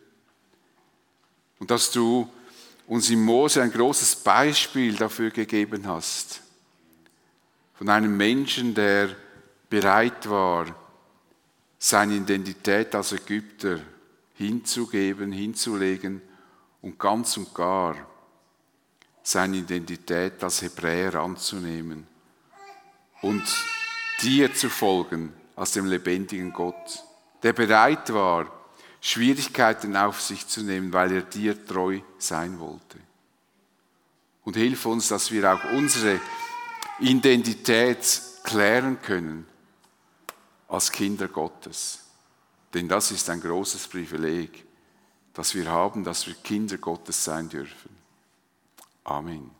Und 1.60 1.72
dass 1.72 1.92
du 1.92 2.30
uns 2.88 3.10
im 3.10 3.24
Mose 3.24 3.62
ein 3.62 3.72
großes 3.72 4.18
Beispiel 4.18 4.96
dafür 4.96 5.30
gegeben 5.30 5.86
hast. 5.88 6.42
Von 7.76 7.90
einem 7.90 8.16
Menschen, 8.18 8.74
der 8.74 9.16
bereit 9.70 10.30
war, 10.30 10.76
seine 11.78 12.16
Identität 12.16 12.94
als 12.96 13.14
Ägypter 13.14 13.80
hinzugeben, 14.34 15.32
hinzulegen 15.32 16.22
und 16.82 17.00
ganz 17.00 17.38
und 17.38 17.54
gar 17.54 17.96
seine 19.22 19.58
Identität 19.58 20.44
als 20.44 20.62
Hebräer 20.62 21.16
anzunehmen 21.16 22.08
und 23.22 23.44
dir 24.22 24.54
zu 24.54 24.70
folgen 24.70 25.34
als 25.56 25.74
dem 25.74 25.86
lebendigen 25.86 26.52
Gott, 26.52 27.04
der 27.44 27.54
bereit 27.54 28.14
war, 28.14 28.52
Schwierigkeiten 29.02 29.96
auf 29.96 30.22
sich 30.22 30.48
zu 30.48 30.62
nehmen, 30.62 30.92
weil 30.92 31.12
er 31.14 31.22
dir 31.22 31.66
treu 31.66 32.02
sein 32.18 32.60
wollte. 32.60 32.98
Und 34.44 34.56
hilf 34.56 34.86
uns, 34.86 35.08
dass 35.08 35.32
wir 35.32 35.54
auch 35.54 35.64
unsere 35.72 36.20
Identität 37.00 38.22
klären 38.44 39.02
können 39.02 39.46
als 40.68 40.92
Kinder 40.92 41.28
Gottes. 41.28 42.00
Denn 42.74 42.88
das 42.88 43.12
ist 43.12 43.30
ein 43.30 43.42
großes 43.42 43.88
Privileg, 43.88 44.66
das 45.34 45.56
wir 45.56 45.70
haben, 45.70 46.04
dass 46.04 46.28
wir 46.28 46.36
Kinder 46.36 46.78
Gottes 46.78 47.24
sein 47.24 47.48
dürfen. 47.50 47.96
Amen. 49.04 49.59